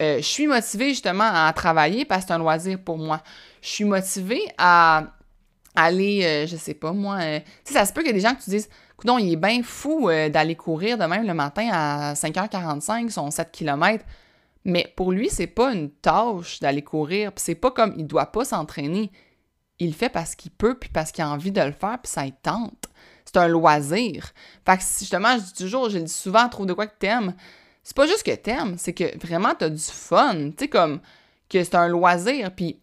Euh, 0.00 0.18
je 0.18 0.26
suis 0.26 0.46
motivée 0.46 0.90
justement 0.90 1.30
à 1.32 1.52
travailler 1.52 2.04
parce 2.04 2.22
que 2.22 2.28
c'est 2.28 2.34
un 2.34 2.38
loisir 2.38 2.78
pour 2.82 2.98
moi. 2.98 3.22
Je 3.62 3.68
suis 3.68 3.84
motivée 3.84 4.42
à 4.56 5.04
aller, 5.74 6.24
euh, 6.24 6.46
je 6.46 6.56
sais 6.56 6.74
pas 6.74 6.92
moi, 6.92 7.18
euh, 7.20 7.38
tu 7.64 7.72
sais, 7.72 7.74
ça 7.74 7.84
se 7.84 7.92
peut 7.92 8.06
ait 8.06 8.12
des 8.12 8.20
gens 8.20 8.34
qui 8.34 8.44
te 8.44 8.50
disent, 8.50 8.68
non, 9.04 9.18
il 9.18 9.32
est 9.32 9.36
bien 9.36 9.62
fou 9.62 10.08
d'aller 10.08 10.56
courir 10.56 10.98
de 10.98 11.04
même 11.04 11.26
le 11.26 11.32
matin 11.32 11.68
à 11.72 12.12
5h45, 12.14 13.08
son 13.10 13.30
7 13.30 13.50
km. 13.50 14.04
Mais 14.66 14.92
pour 14.94 15.12
lui, 15.12 15.30
c'est 15.30 15.46
pas 15.46 15.72
une 15.72 15.90
tâche 15.90 16.60
d'aller 16.60 16.82
courir, 16.82 17.32
c'est 17.36 17.54
pas 17.54 17.70
comme 17.70 17.94
il 17.96 18.06
doit 18.06 18.26
pas 18.26 18.44
s'entraîner 18.44 19.10
il 19.80 19.88
le 19.88 19.92
fait 19.94 20.10
parce 20.10 20.34
qu'il 20.34 20.50
peut, 20.50 20.78
puis 20.78 20.90
parce 20.90 21.10
qu'il 21.10 21.24
a 21.24 21.30
envie 21.30 21.52
de 21.52 21.60
le 21.60 21.72
faire, 21.72 21.98
puis 22.02 22.12
ça 22.12 22.22
tente. 22.42 22.84
C'est 23.24 23.38
un 23.38 23.48
loisir. 23.48 24.32
Fait 24.64 24.76
que 24.76 24.82
justement, 24.82 25.36
je 25.38 25.44
dis 25.44 25.54
toujours, 25.54 25.88
je 25.88 25.98
le 25.98 26.04
dis 26.04 26.12
souvent, 26.12 26.48
trouve 26.48 26.66
de 26.66 26.72
quoi 26.74 26.86
que 26.86 26.98
t'aimes. 26.98 27.34
C'est 27.82 27.96
pas 27.96 28.06
juste 28.06 28.22
que 28.22 28.34
t'aimes, 28.34 28.76
c'est 28.78 28.92
que 28.92 29.18
vraiment 29.26 29.54
t'as 29.58 29.68
du 29.68 29.82
fun. 29.82 30.50
Tu 30.50 30.54
sais, 30.58 30.68
comme 30.68 31.00
que 31.48 31.64
c'est 31.64 31.74
un 31.74 31.88
loisir. 31.88 32.50
Puis 32.54 32.78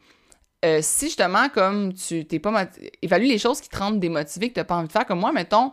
euh, 0.65 0.79
si 0.81 1.05
justement, 1.05 1.49
comme 1.49 1.93
tu 1.93 2.25
t'es 2.25 2.39
pas 2.39 2.67
évalue 3.01 3.27
les 3.27 3.37
choses 3.37 3.61
qui 3.61 3.69
te 3.69 3.77
rendent 3.77 3.99
démotivé, 3.99 4.49
que 4.49 4.55
t'as 4.55 4.63
pas 4.63 4.75
envie 4.75 4.87
de 4.87 4.91
faire, 4.91 5.05
comme 5.05 5.19
moi, 5.19 5.31
mettons, 5.31 5.71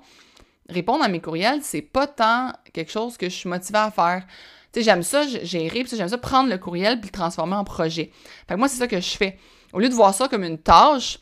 répondre 0.68 1.04
à 1.04 1.08
mes 1.08 1.20
courriels, 1.20 1.60
c'est 1.62 1.82
pas 1.82 2.06
tant 2.06 2.52
quelque 2.72 2.90
chose 2.90 3.16
que 3.16 3.28
je 3.28 3.34
suis 3.34 3.48
motivée 3.48 3.78
à 3.78 3.90
faire. 3.90 4.24
Tu 4.72 4.80
sais, 4.80 4.84
j'aime 4.84 5.02
ça 5.02 5.26
gérer, 5.26 5.84
puis 5.84 5.96
j'aime 5.96 6.08
ça 6.08 6.18
prendre 6.18 6.50
le 6.50 6.58
courriel 6.58 7.00
puis 7.00 7.08
le 7.08 7.12
transformer 7.12 7.54
en 7.54 7.64
projet. 7.64 8.10
Fait 8.48 8.54
que 8.54 8.58
moi, 8.58 8.68
c'est 8.68 8.78
ça 8.78 8.86
que 8.86 9.00
je 9.00 9.16
fais. 9.16 9.38
Au 9.72 9.78
lieu 9.78 9.88
de 9.88 9.94
voir 9.94 10.14
ça 10.14 10.28
comme 10.28 10.44
une 10.44 10.58
tâche, 10.58 11.18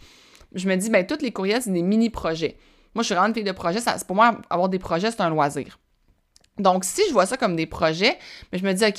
je 0.54 0.68
me 0.68 0.76
dis, 0.76 0.90
ben, 0.90 1.06
tous 1.06 1.22
les 1.22 1.32
courriels, 1.32 1.62
c'est 1.62 1.72
des 1.72 1.82
mini-projets. 1.82 2.58
Moi, 2.94 3.02
je 3.02 3.06
suis 3.06 3.14
vraiment 3.14 3.28
une 3.28 3.34
fille 3.34 3.44
de 3.44 3.52
projet. 3.52 3.80
Ça, 3.80 3.96
pour 4.06 4.16
moi, 4.16 4.38
avoir 4.50 4.68
des 4.68 4.78
projets, 4.78 5.10
c'est 5.10 5.22
un 5.22 5.30
loisir. 5.30 5.78
Donc, 6.58 6.84
si 6.84 7.02
je 7.08 7.12
vois 7.12 7.26
ça 7.26 7.36
comme 7.36 7.56
des 7.56 7.66
projets, 7.66 8.18
mais 8.52 8.58
je 8.58 8.64
me 8.64 8.72
dis, 8.72 8.84
OK, 8.84 8.98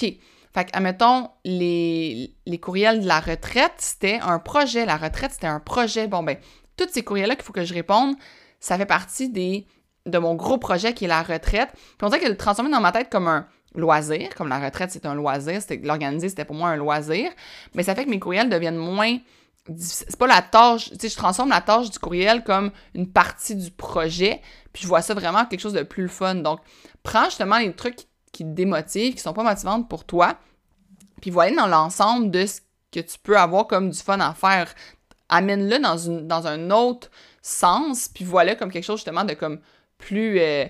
fait 0.54 0.70
admettons, 0.74 1.30
les, 1.46 2.36
les 2.46 2.60
courriels 2.60 3.02
de 3.02 3.08
la 3.08 3.20
retraite, 3.20 3.74
c'était 3.78 4.20
un 4.22 4.40
projet. 4.40 4.86
La 4.86 4.98
retraite, 4.98 5.32
c'était 5.32 5.48
un 5.48 5.60
projet. 5.60 6.08
Bon, 6.08 6.24
ben, 6.24 6.38
tous 6.78 6.90
ces 6.92 7.04
courriels-là 7.04 7.36
qu'il 7.36 7.44
faut 7.44 7.54
que 7.54 7.64
je 7.66 7.74
réponde, 7.74 8.16
ça 8.60 8.78
fait 8.78 8.86
partie 8.86 9.30
de 9.30 10.18
mon 10.18 10.36
gros 10.36 10.58
projet 10.58 10.94
qui 10.94 11.06
est 11.06 11.08
la 11.08 11.24
retraite. 11.24 11.70
Puis 11.74 11.98
on 12.04 12.08
dirait 12.08 12.22
que 12.22 12.30
le 12.30 12.38
transformer 12.38 12.72
dans 12.72 12.82
ma 12.82 12.92
tête 12.92 13.10
comme 13.10 13.28
un 13.28 13.48
loisir, 13.76 14.30
comme 14.36 14.48
la 14.50 14.60
retraite, 14.60 14.92
c'est 14.92 15.06
un 15.06 15.16
loisir, 15.16 15.60
l'organiser, 15.82 16.30
c'était 16.30 16.46
pour 16.46 16.56
moi 16.56 16.70
un 16.70 16.76
loisir, 16.76 17.32
mais 17.74 17.82
ça 17.82 17.96
fait 17.96 18.06
que 18.06 18.10
mes 18.10 18.20
courriels 18.20 18.50
deviennent 18.50 18.78
moins 18.78 19.18
c'est 19.78 20.18
pas 20.18 20.28
la 20.28 20.42
tâche, 20.42 20.92
tu 21.00 21.08
je 21.08 21.16
transforme 21.16 21.50
la 21.50 21.62
tâche 21.62 21.90
du 21.90 22.00
courriel 22.00 22.44
comme 22.44 22.72
une 22.94 23.10
partie 23.10 23.56
du 23.56 23.72
projet, 23.72 24.42
puis 24.74 24.84
je 24.84 24.88
vois 24.88 25.02
ça 25.02 25.14
vraiment 25.14 25.46
quelque 25.46 25.62
chose 25.62 25.74
de 25.74 25.84
plus 25.84 26.10
fun. 26.10 26.36
Donc, 26.36 26.60
prends 27.04 27.26
justement 27.26 27.60
les 27.60 27.74
trucs 27.74 27.96
qui, 28.32 28.44
te 28.44 28.50
démotivent, 28.50 29.14
qui 29.14 29.22
sont 29.22 29.34
pas 29.34 29.44
motivantes 29.44 29.88
pour 29.88 30.04
toi, 30.06 30.38
puis 31.22 31.30
voilà 31.32 31.56
dans 31.56 31.68
l'ensemble 31.68 32.32
de 32.32 32.46
ce 32.46 32.62
que 32.92 33.00
tu 33.00 33.18
peux 33.20 33.38
avoir 33.38 33.68
comme 33.68 33.90
du 33.90 34.00
fun 34.00 34.20
à 34.20 34.34
faire. 34.34 34.74
Amène-le 35.30 35.80
dans, 35.80 36.22
dans 36.28 36.48
un 36.48 36.70
autre 36.72 37.10
sens, 37.42 38.10
puis 38.10 38.26
voilà 38.26 38.56
comme 38.56 38.72
quelque 38.72 38.84
chose 38.84 38.98
justement 38.98 39.24
de 39.24 39.34
comme 39.34 39.60
plus, 39.98 40.40
euh, 40.40 40.66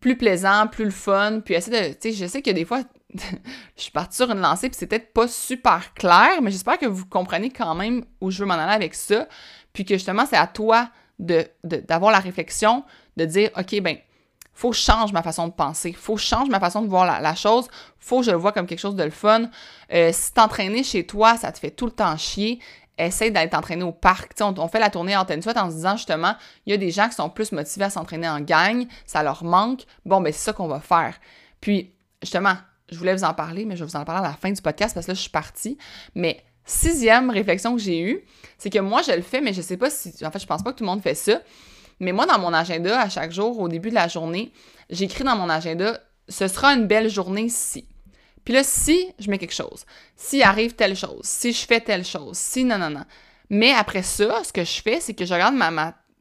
plus 0.00 0.16
plaisant, 0.16 0.66
plus 0.66 0.84
le 0.84 0.90
fun, 0.90 1.40
puis 1.44 1.54
essaie 1.54 1.70
de, 1.70 1.92
tu 1.94 2.10
sais, 2.10 2.12
je 2.12 2.26
sais 2.26 2.42
que 2.42 2.50
des 2.50 2.64
fois, 2.64 2.82
je 3.14 3.82
suis 3.82 3.90
partie 3.90 4.16
sur 4.16 4.30
une 4.30 4.40
lancée, 4.40 4.68
puis 4.68 4.76
c'est 4.78 4.86
peut-être 4.86 5.12
pas 5.12 5.28
super 5.28 5.94
clair, 5.94 6.42
mais 6.42 6.50
j'espère 6.50 6.78
que 6.78 6.86
vous 6.86 7.06
comprenez 7.06 7.50
quand 7.50 7.74
même 7.74 8.04
où 8.20 8.30
je 8.30 8.40
veux 8.40 8.46
m'en 8.46 8.54
aller 8.54 8.72
avec 8.72 8.94
ça, 8.94 9.28
puis 9.72 9.84
que 9.84 9.94
justement, 9.94 10.26
c'est 10.26 10.36
à 10.36 10.46
toi 10.46 10.90
d'avoir 11.18 12.12
de, 12.12 12.16
la 12.16 12.20
réflexion, 12.20 12.84
de 13.18 13.24
dire, 13.26 13.50
OK, 13.56 13.80
ben, 13.80 13.98
faut 14.54 14.70
que 14.70 14.76
je 14.76 14.82
change 14.82 15.12
ma 15.12 15.22
façon 15.22 15.46
de 15.46 15.52
penser, 15.52 15.92
faut 15.92 16.16
que 16.16 16.20
change 16.20 16.48
ma 16.48 16.58
façon 16.58 16.82
de 16.82 16.88
voir 16.88 17.04
la, 17.20 17.34
chose, 17.34 17.68
faut 18.00 18.20
que 18.20 18.26
je 18.26 18.30
le 18.30 18.36
vois 18.36 18.52
comme 18.52 18.66
quelque 18.66 18.80
chose 18.80 18.96
de 18.96 19.04
le 19.04 19.10
fun. 19.10 19.50
Euh, 19.92 20.10
si 20.12 20.32
t'entraîner 20.32 20.82
chez 20.82 21.06
toi, 21.06 21.36
ça 21.36 21.52
te 21.52 21.58
fait 21.58 21.70
tout 21.70 21.86
le 21.86 21.92
temps 21.92 22.16
chier, 22.16 22.58
essaye 22.98 23.30
d'aller 23.30 23.50
t'entraîner 23.50 23.84
au 23.84 23.92
parc. 23.92 24.32
On, 24.40 24.68
fait 24.68 24.80
la 24.80 24.90
tournée 24.90 25.16
antenne 25.16 25.42
soit 25.42 25.56
en 25.56 25.70
se 25.70 25.76
disant 25.76 25.96
justement, 25.96 26.34
il 26.66 26.70
y 26.70 26.74
a 26.74 26.76
des 26.76 26.90
gens 26.90 27.08
qui 27.08 27.14
sont 27.14 27.30
plus 27.30 27.52
motivés 27.52 27.84
à 27.84 27.90
s'entraîner 27.90 28.28
en 28.28 28.40
gang, 28.40 28.86
ça 29.06 29.22
leur 29.22 29.44
manque. 29.44 29.82
Bon, 30.04 30.20
ben 30.20 30.32
c'est 30.32 30.40
ça 30.40 30.52
qu'on 30.52 30.66
va 30.66 30.80
faire. 30.80 31.18
Puis, 31.60 31.92
justement, 32.22 32.56
je 32.90 32.98
voulais 32.98 33.14
vous 33.14 33.24
en 33.24 33.34
parler, 33.34 33.64
mais 33.64 33.76
je 33.76 33.84
vais 33.84 33.90
vous 33.90 33.96
en 33.96 34.04
parler 34.04 34.26
à 34.26 34.30
la 34.30 34.36
fin 34.36 34.50
du 34.50 34.60
podcast 34.60 34.94
parce 34.94 35.06
que 35.06 35.12
là, 35.12 35.14
je 35.14 35.20
suis 35.20 35.30
partie. 35.30 35.78
Mais 36.14 36.42
sixième 36.64 37.30
réflexion 37.30 37.76
que 37.76 37.80
j'ai 37.80 38.00
eue, 38.00 38.24
c'est 38.58 38.70
que 38.70 38.78
moi, 38.78 39.02
je 39.02 39.12
le 39.12 39.22
fais, 39.22 39.40
mais 39.40 39.52
je 39.52 39.62
sais 39.62 39.76
pas 39.76 39.90
si. 39.90 40.12
En 40.24 40.30
fait, 40.30 40.40
je 40.40 40.46
pense 40.46 40.62
pas 40.62 40.72
que 40.72 40.78
tout 40.78 40.84
le 40.84 40.90
monde 40.90 41.02
fait 41.02 41.14
ça. 41.14 41.40
Mais 42.00 42.12
moi, 42.12 42.26
dans 42.26 42.38
mon 42.38 42.52
agenda, 42.52 43.00
à 43.00 43.08
chaque 43.08 43.32
jour, 43.32 43.58
au 43.58 43.68
début 43.68 43.90
de 43.90 43.94
la 43.94 44.08
journée, 44.08 44.52
j'écris 44.90 45.24
dans 45.24 45.36
mon 45.36 45.48
agenda 45.48 46.00
ce 46.28 46.46
sera 46.46 46.74
une 46.74 46.86
belle 46.86 47.08
journée 47.08 47.48
si. 47.48 47.86
Puis 48.44 48.54
là, 48.54 48.62
si 48.62 49.12
je 49.18 49.30
mets 49.30 49.38
quelque 49.38 49.54
chose, 49.54 49.84
s'il 50.16 50.42
arrive 50.42 50.74
telle 50.74 50.96
chose, 50.96 51.20
si 51.22 51.52
je 51.52 51.66
fais 51.66 51.80
telle 51.80 52.04
chose, 52.04 52.36
si 52.36 52.64
non, 52.64 52.78
non, 52.78 52.90
non. 52.90 53.04
Mais 53.50 53.72
après 53.72 54.02
ça, 54.02 54.42
ce 54.44 54.52
que 54.52 54.64
je 54.64 54.80
fais, 54.82 55.00
c'est 55.00 55.14
que 55.14 55.24
je 55.24 55.34
regarde 55.34 55.54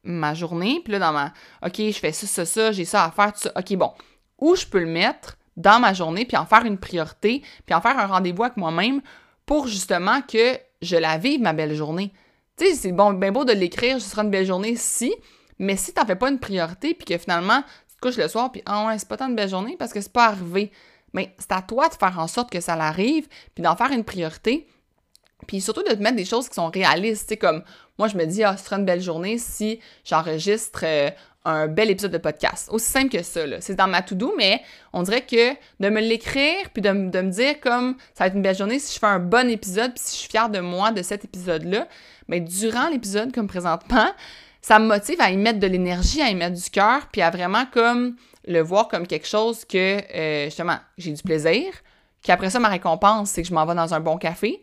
ma 0.04 0.34
journée, 0.34 0.82
puis 0.84 0.94
là, 0.94 1.00
dans 1.00 1.14
ma. 1.14 1.34
OK, 1.66 1.76
je 1.78 2.00
fais 2.00 2.12
ça, 2.12 2.28
ça, 2.28 2.46
ça, 2.46 2.72
j'ai 2.72 2.86
ça 2.86 3.06
à 3.06 3.12
faire, 3.12 3.34
tout 3.34 3.42
ça. 3.42 3.52
OK, 3.56 3.76
bon. 3.76 3.92
Où 4.40 4.56
je 4.56 4.66
peux 4.66 4.80
le 4.80 4.88
mettre 4.88 5.38
dans 5.56 5.80
ma 5.80 5.94
journée, 5.94 6.26
puis 6.26 6.38
en 6.38 6.46
faire 6.46 6.66
une 6.66 6.78
priorité, 6.78 7.42
puis 7.66 7.76
en 7.76 7.82
faire 7.82 7.98
un 7.98 8.06
rendez-vous 8.06 8.44
avec 8.44 8.58
moi-même 8.58 9.02
pour 9.46 9.68
justement 9.68 10.22
que 10.22 10.58
je 10.82 10.96
la 10.96 11.18
vive, 11.18 11.42
ma 11.42 11.54
belle 11.54 11.76
journée. 11.76 12.14
Tu 12.58 12.66
sais, 12.66 12.76
c'est 12.76 12.92
bon, 12.92 13.14
bien 13.14 13.32
beau 13.32 13.46
de 13.46 13.54
l'écrire, 13.54 14.00
ce 14.02 14.10
sera 14.10 14.24
une 14.24 14.32
belle 14.32 14.46
journée 14.46 14.76
si, 14.76 15.14
mais 15.60 15.76
si 15.76 15.94
t'en 15.94 16.06
fais 16.06 16.16
pas 16.16 16.30
une 16.30 16.40
priorité, 16.40 16.94
puis 16.94 17.06
que 17.06 17.18
finalement, 17.18 17.62
tu 17.62 17.96
te 17.96 18.02
couches 18.02 18.18
le 18.18 18.28
soir, 18.28 18.52
puis 18.52 18.62
ah 18.66 18.88
ouais, 18.88 19.00
c'est 19.00 19.08
pas 19.08 19.18
tant 19.18 19.28
une 19.28 19.36
belle 19.36 19.50
journée 19.50 19.76
parce 19.78 19.94
que 19.94 20.02
c'est 20.02 20.14
pas 20.14 20.28
arrivé. 20.28 20.72
Mais 21.14 21.34
c'est 21.40 21.52
à 21.52 21.62
toi 21.62 21.88
de 21.88 21.94
faire 21.94 22.20
en 22.20 22.28
sorte 22.28 22.52
que 22.52 22.60
ça 22.60 22.76
l'arrive, 22.76 23.28
puis 23.56 23.64
d'en 23.64 23.76
faire 23.76 23.92
une 23.92 24.04
priorité, 24.04 24.68
Puis 25.48 25.62
surtout 25.62 25.84
de 25.84 25.94
te 25.94 26.02
mettre 26.02 26.16
des 26.16 26.26
choses 26.26 26.50
qui 26.50 26.56
sont 26.56 26.70
réalistes, 26.70 27.24
tu 27.24 27.30
sais, 27.30 27.38
comme 27.38 27.64
moi, 27.98 28.08
je 28.08 28.18
me 28.18 28.26
dis, 28.26 28.44
ah, 28.44 28.58
ce 28.58 28.66
sera 28.66 28.78
une 28.78 28.86
belle 28.86 29.02
journée 29.02 29.38
si 29.38 29.80
j'enregistre 30.04 30.82
euh, 30.84 31.10
un 31.46 31.68
bel 31.68 31.90
épisode 31.90 32.12
de 32.12 32.18
podcast. 32.18 32.70
Aussi 32.72 32.92
simple 32.92 33.10
que 33.10 33.24
ça, 33.24 33.46
là. 33.46 33.62
C'est 33.62 33.76
dans 33.76 33.88
ma 33.88 34.02
to-do, 34.02 34.34
mais 34.38 34.62
on 34.94 35.02
dirait 35.04 35.26
que 35.26 35.54
de 35.80 35.90
me 35.90 36.02
l'écrire, 36.02 36.70
puis 36.74 36.82
de, 36.82 36.90
de, 36.90 37.22
me 37.22 37.32
dire 37.32 37.60
comme 37.62 37.96
ça 38.14 38.26
va 38.26 38.28
être 38.28 38.36
une 38.36 38.42
belle 38.42 38.58
journée 38.58 38.80
si 38.80 38.94
je 38.94 39.00
fais 39.00 39.08
un 39.08 39.20
bon 39.20 39.50
épisode, 39.50 39.94
puis 39.94 40.04
si 40.04 40.16
je 40.16 40.20
suis 40.22 40.30
fière 40.30 40.50
de 40.50 40.60
moi 40.60 40.92
de 40.92 41.02
cet 41.02 41.24
épisode-là, 41.24 41.88
mais 42.28 42.42
durant 42.42 42.90
l'épisode, 42.90 43.34
comme 43.34 43.48
présentement, 43.48 44.10
ça 44.62 44.80
me 44.80 44.88
motive 44.88 45.20
à 45.22 45.32
y 45.32 45.38
mettre 45.38 45.60
de 45.60 45.68
l'énergie, 45.68 46.22
à 46.22 46.30
y 46.30 46.36
mettre 46.36 46.56
du 46.56 46.70
cœur, 46.70 47.08
puis 47.12 47.22
à 47.22 47.30
vraiment 47.30 47.66
comme 47.72 48.16
le 48.46 48.62
voir 48.62 48.88
comme 48.88 49.06
quelque 49.06 49.28
chose 49.28 49.66
que, 49.66 50.02
euh, 50.16 50.46
justement, 50.46 50.78
j'ai 50.98 51.12
du 51.12 51.22
plaisir, 51.22 51.66
qu'après 52.22 52.50
ça, 52.50 52.60
ma 52.60 52.70
récompense, 52.70 53.32
c'est 53.32 53.42
que 53.42 53.48
je 53.48 53.54
m'en 53.54 53.66
vais 53.66 53.76
dans 53.76 53.94
un 53.94 54.00
bon 54.00 54.18
café, 54.18 54.62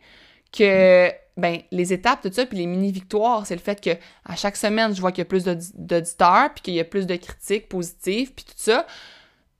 que 0.52 1.10
ben 1.36 1.58
les 1.72 1.92
étapes 1.92 2.22
tout 2.22 2.32
ça 2.32 2.46
puis 2.46 2.58
les 2.58 2.66
mini 2.66 2.92
victoires 2.92 3.44
c'est 3.44 3.56
le 3.56 3.60
fait 3.60 3.80
que 3.80 3.90
à 4.24 4.36
chaque 4.36 4.56
semaine 4.56 4.94
je 4.94 5.00
vois 5.00 5.10
qu'il 5.10 5.18
y 5.18 5.22
a 5.22 5.24
plus 5.24 5.44
d'auditeurs 5.44 6.50
puis 6.54 6.62
qu'il 6.62 6.74
y 6.74 6.80
a 6.80 6.84
plus 6.84 7.06
de 7.06 7.16
critiques 7.16 7.68
positives 7.68 8.32
puis 8.32 8.44
tout 8.44 8.52
ça 8.56 8.86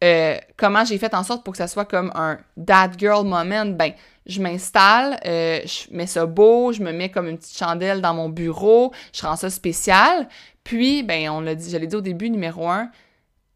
euh, 0.05 0.37
comment 0.57 0.85
j'ai 0.85 0.99
fait 0.99 1.15
en 1.15 1.25
sorte 1.25 1.43
pour 1.45 1.53
que 1.53 1.59
ça 1.59 1.67
soit 1.67 1.87
comme 1.87 2.13
un 2.15 2.39
dad 2.57 2.99
girl 2.99 3.27
moment? 3.27 3.67
Ben 3.67 3.93
je 4.27 4.41
m'installe 4.41 5.19
euh, 5.27 5.61
je 5.65 5.95
mets 5.95 6.07
ça 6.07 6.27
beau 6.27 6.73
je 6.73 6.83
me 6.83 6.93
mets 6.93 7.11
comme 7.11 7.29
une 7.29 7.39
petite 7.39 7.57
chandelle 7.57 8.01
dans 8.01 8.15
mon 8.15 8.29
bureau 8.29 8.93
je 9.13 9.23
rends 9.23 9.37
ça 9.37 9.51
spécial. 9.51 10.29
Puis 10.63 11.03
ben 11.03 11.31
on 11.31 11.41
l'a 11.41 11.55
dit 11.55 11.71
je 11.71 11.77
l'ai 11.77 11.87
dit 11.87 11.97
au 11.97 12.01
début 12.01 12.31
numéro 12.31 12.69
un 12.69 12.91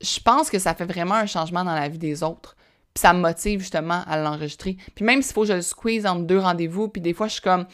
je 0.01 0.21
pense 0.21 0.49
que 0.49 0.59
ça 0.59 0.75
fait 0.75 0.87
vraiment 0.87 1.17
un 1.17 1.27
changement 1.27 1.65
dans 1.65 1.75
la 1.75 1.89
vie 1.89 1.99
des 1.99 2.23
autres. 2.23 2.57
Puis 2.95 3.03
ça 3.03 3.13
me 3.13 3.21
motive 3.21 3.61
justement 3.61 4.03
à 4.07 4.17
l'enregistrer. 4.17 4.77
Puis 4.95 5.05
même 5.05 5.23
s'il 5.23 5.35
faut 5.35 5.43
que 5.43 5.49
je 5.49 5.53
le 5.55 5.63
squeeze 5.63 6.07
entre 6.07 6.23
deux 6.23 6.39
rendez-vous, 6.39 6.89
puis 6.89 7.03
des 7.03 7.15
fois 7.15 7.29
je 7.29 7.35
suis 7.35 7.43
comme 7.43 7.67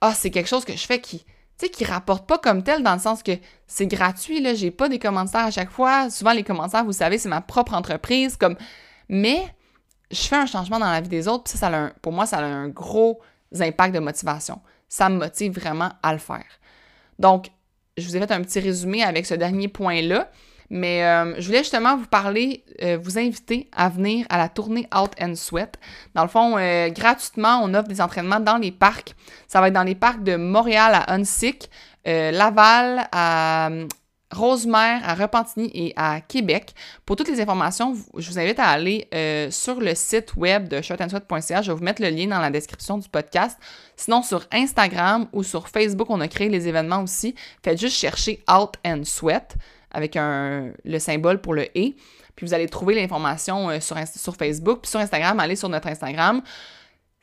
ah, 0.00 0.14
c'est 0.14 0.30
quelque 0.30 0.48
chose 0.48 0.64
que 0.64 0.76
je 0.76 0.86
fais 0.86 1.00
qui 1.00 1.24
tu 1.58 1.66
sais 1.66 1.70
qui 1.70 1.84
rapporte 1.84 2.26
pas 2.26 2.38
comme 2.38 2.62
tel 2.62 2.82
dans 2.82 2.94
le 2.94 3.00
sens 3.00 3.22
que 3.22 3.32
c'est 3.66 3.86
gratuit 3.86 4.40
là, 4.40 4.54
j'ai 4.54 4.70
pas 4.70 4.88
des 4.88 4.98
commentaires 4.98 5.46
à 5.46 5.50
chaque 5.50 5.70
fois. 5.70 6.10
Souvent 6.10 6.32
les 6.32 6.42
commentaires, 6.42 6.84
vous 6.84 6.92
savez, 6.92 7.18
c'est 7.18 7.28
ma 7.28 7.40
propre 7.40 7.74
entreprise 7.74 8.36
comme 8.36 8.56
mais 9.08 9.42
je 10.10 10.22
fais 10.22 10.36
un 10.36 10.46
changement 10.46 10.78
dans 10.78 10.90
la 10.90 11.00
vie 11.00 11.08
des 11.08 11.28
autres, 11.28 11.44
puis 11.44 11.58
ça, 11.58 11.70
ça 11.70 11.92
pour 12.02 12.12
moi 12.12 12.26
ça 12.26 12.38
a 12.38 12.44
un 12.44 12.68
gros 12.68 13.20
impact 13.60 13.94
de 13.94 14.00
motivation. 14.00 14.60
Ça 14.88 15.08
me 15.08 15.18
motive 15.18 15.52
vraiment 15.52 15.90
à 16.02 16.12
le 16.12 16.18
faire. 16.18 16.44
Donc, 17.18 17.50
je 17.96 18.06
vous 18.06 18.16
ai 18.16 18.20
fait 18.20 18.32
un 18.32 18.42
petit 18.42 18.60
résumé 18.60 19.02
avec 19.02 19.26
ce 19.26 19.34
dernier 19.34 19.68
point-là. 19.68 20.30
Mais 20.70 21.04
euh, 21.04 21.34
je 21.38 21.46
voulais 21.46 21.58
justement 21.58 21.96
vous 21.96 22.06
parler, 22.06 22.64
euh, 22.82 22.98
vous 23.00 23.18
inviter 23.18 23.68
à 23.72 23.88
venir 23.88 24.26
à 24.28 24.38
la 24.38 24.48
tournée 24.48 24.88
Out 24.96 25.12
and 25.20 25.34
Sweat. 25.34 25.78
Dans 26.14 26.22
le 26.22 26.28
fond, 26.28 26.56
euh, 26.58 26.88
gratuitement, 26.88 27.60
on 27.62 27.74
offre 27.74 27.88
des 27.88 28.00
entraînements 28.00 28.40
dans 28.40 28.56
les 28.56 28.72
parcs. 28.72 29.14
Ça 29.46 29.60
va 29.60 29.68
être 29.68 29.74
dans 29.74 29.82
les 29.82 29.94
parcs 29.94 30.22
de 30.22 30.36
Montréal 30.36 30.94
à 30.94 31.12
Hunsick, 31.12 31.70
Laval 32.06 33.08
à 33.12 33.70
Rosemère, 34.30 35.08
à 35.08 35.14
Repentigny 35.14 35.70
et 35.72 35.94
à 35.96 36.20
Québec. 36.20 36.74
Pour 37.06 37.16
toutes 37.16 37.28
les 37.28 37.40
informations, 37.40 37.96
je 38.18 38.30
vous 38.30 38.38
invite 38.38 38.58
à 38.58 38.68
aller 38.68 39.08
sur 39.50 39.80
le 39.80 39.94
site 39.94 40.36
web 40.36 40.68
de 40.68 40.82
shotandsweat.ca. 40.82 41.62
Je 41.62 41.72
vais 41.72 41.78
vous 41.78 41.84
mettre 41.84 42.02
le 42.02 42.10
lien 42.10 42.26
dans 42.26 42.40
la 42.40 42.50
description 42.50 42.98
du 42.98 43.08
podcast. 43.08 43.58
Sinon, 43.96 44.22
sur 44.22 44.44
Instagram 44.52 45.28
ou 45.32 45.42
sur 45.42 45.68
Facebook, 45.68 46.10
on 46.10 46.20
a 46.20 46.28
créé 46.28 46.50
les 46.50 46.68
événements 46.68 47.02
aussi. 47.02 47.34
Faites 47.62 47.80
juste 47.80 47.96
chercher 47.96 48.44
Out 48.50 48.74
and 48.84 49.04
Sweat 49.04 49.56
avec 49.94 50.16
un, 50.16 50.72
le 50.84 50.98
symbole 50.98 51.40
pour 51.40 51.54
le 51.54 51.66
et. 51.76 51.96
Puis 52.36 52.46
vous 52.46 52.54
allez 52.54 52.68
trouver 52.68 52.94
l'information 52.94 53.70
euh, 53.70 53.80
sur, 53.80 53.96
sur 54.14 54.36
Facebook. 54.36 54.80
Puis 54.82 54.90
sur 54.90 55.00
Instagram, 55.00 55.38
allez 55.40 55.56
sur 55.56 55.68
notre 55.68 55.88
Instagram. 55.88 56.42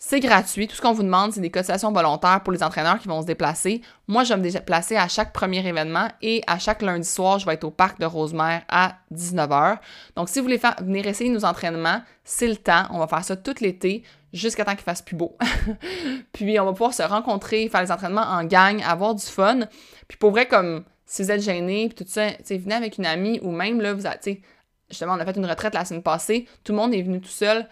C'est 0.03 0.19
gratuit. 0.19 0.67
Tout 0.67 0.75
ce 0.75 0.81
qu'on 0.81 0.93
vous 0.93 1.03
demande, 1.03 1.31
c'est 1.31 1.41
des 1.41 1.51
cotisations 1.51 1.91
volontaires 1.91 2.41
pour 2.41 2.51
les 2.51 2.63
entraîneurs 2.63 2.97
qui 2.97 3.07
vont 3.07 3.21
se 3.21 3.27
déplacer. 3.27 3.83
Moi, 4.07 4.23
je 4.23 4.33
vais 4.33 4.39
me 4.39 4.49
déplacer 4.49 4.97
à 4.97 5.07
chaque 5.07 5.31
premier 5.31 5.65
événement 5.65 6.07
et 6.23 6.41
à 6.47 6.57
chaque 6.57 6.81
lundi 6.81 7.07
soir, 7.07 7.37
je 7.37 7.45
vais 7.45 7.53
être 7.53 7.65
au 7.65 7.69
parc 7.69 7.99
de 7.99 8.07
Rosemère 8.07 8.63
à 8.67 8.95
19h. 9.13 9.77
Donc, 10.15 10.27
si 10.27 10.39
vous 10.39 10.45
voulez 10.45 10.59
venir 10.81 11.05
essayer 11.05 11.29
nos 11.29 11.45
entraînements, 11.45 12.01
c'est 12.23 12.47
le 12.47 12.55
temps. 12.55 12.85
On 12.89 12.97
va 12.97 13.05
faire 13.05 13.23
ça 13.23 13.35
tout 13.35 13.53
l'été 13.61 14.01
jusqu'à 14.33 14.65
temps 14.65 14.73
qu'il 14.73 14.81
fasse 14.81 15.03
plus 15.03 15.15
beau. 15.15 15.37
puis, 16.33 16.59
on 16.59 16.65
va 16.65 16.71
pouvoir 16.71 16.95
se 16.95 17.03
rencontrer, 17.03 17.69
faire 17.69 17.83
les 17.83 17.91
entraînements 17.91 18.25
en 18.25 18.43
gang, 18.43 18.81
avoir 18.81 19.13
du 19.13 19.25
fun. 19.25 19.59
Puis, 20.07 20.17
pour 20.17 20.31
vrai, 20.31 20.47
comme 20.47 20.83
si 21.11 21.23
vous 21.23 21.29
êtes 21.29 21.41
gêné, 21.41 21.89
puis 21.89 22.05
tout 22.05 22.09
ça, 22.09 22.27
venez 22.49 22.73
avec 22.73 22.97
une 22.97 23.05
amie 23.05 23.41
ou 23.41 23.51
même 23.51 23.81
là, 23.81 23.93
vous 23.93 24.03
sais, 24.21 24.41
justement, 24.89 25.15
on 25.15 25.19
a 25.19 25.25
fait 25.25 25.35
une 25.35 25.45
retraite 25.45 25.73
la 25.73 25.83
semaine 25.83 26.01
passée, 26.01 26.47
tout 26.63 26.71
le 26.71 26.77
monde 26.77 26.93
est 26.93 27.01
venu 27.01 27.19
tout 27.19 27.27
seul. 27.27 27.67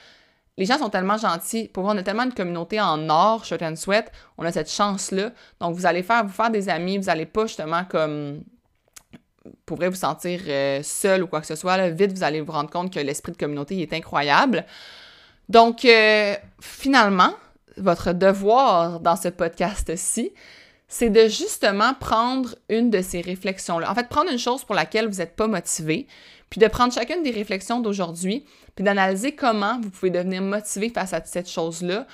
Les 0.58 0.66
gens 0.66 0.78
sont 0.78 0.90
tellement 0.90 1.18
gentils. 1.18 1.70
Pour 1.70 1.84
voir, 1.84 1.96
on 1.96 1.98
a 1.98 2.04
tellement 2.04 2.26
de 2.26 2.34
communauté 2.34 2.82
en 2.82 3.10
or, 3.10 3.46
Shirt 3.46 3.62
and 3.62 3.78
Sweat. 3.78 4.12
On 4.38 4.44
a 4.44 4.52
cette 4.52 4.70
chance-là. 4.70 5.32
Donc, 5.62 5.74
vous 5.74 5.86
allez 5.86 6.04
faire, 6.04 6.26
vous 6.26 6.34
faire 6.34 6.50
des 6.50 6.68
amis. 6.68 6.98
Vous 6.98 7.08
allez 7.08 7.26
pas 7.26 7.46
justement 7.46 7.86
comme 7.86 8.44
pourrez 9.66 9.88
vous 9.88 9.96
sentir 9.96 10.42
euh, 10.50 10.82
seul 10.84 11.24
ou 11.24 11.28
quoi 11.28 11.40
que 11.40 11.48
ce 11.48 11.56
soit. 11.56 11.88
Vite, 11.92 12.12
vous 12.12 12.24
allez 12.24 12.42
vous 12.42 12.52
rendre 12.52 12.70
compte 12.70 12.94
que 12.94 13.00
l'esprit 13.00 13.32
de 13.32 13.38
communauté 13.38 13.82
est 13.82 13.94
incroyable. 13.94 14.66
Donc, 15.48 15.86
euh, 15.86 16.36
finalement, 16.60 17.34
votre 17.78 18.12
devoir 18.12 19.00
dans 19.00 19.16
ce 19.16 19.30
podcast-ci, 19.30 20.34
c'est 20.90 21.12
de 21.12 21.28
justement 21.28 21.94
prendre 21.94 22.56
une 22.68 22.90
de 22.90 23.02
ces 23.02 23.22
réflexions-là. 23.22 23.90
En 23.90 23.96
fait, 23.96 24.10
prendre 24.10 24.32
une 24.32 24.40
chose 24.40 24.64
pour 24.64 24.76
laquelle 24.76 25.08
vous 25.08 25.20
n'êtes 25.20 25.36
pas 25.36 25.48
motivé, 25.48 26.08
puis 26.50 26.60
de 26.60 26.68
prendre 26.68 26.92
chacune 26.92 27.22
des 27.22 27.32
réflexions 27.32 27.80
d'aujourd'hui, 27.80 28.44
puis 28.76 28.84
d'analyser 28.84 29.34
comment 29.34 29.80
vous 29.80 29.92
pouvez 29.92 30.10
devenir 30.10 30.42
motivé 30.42 30.90
face 30.90 31.14
à 31.14 31.24
cette 31.24 31.48
chose-là, 31.48 32.08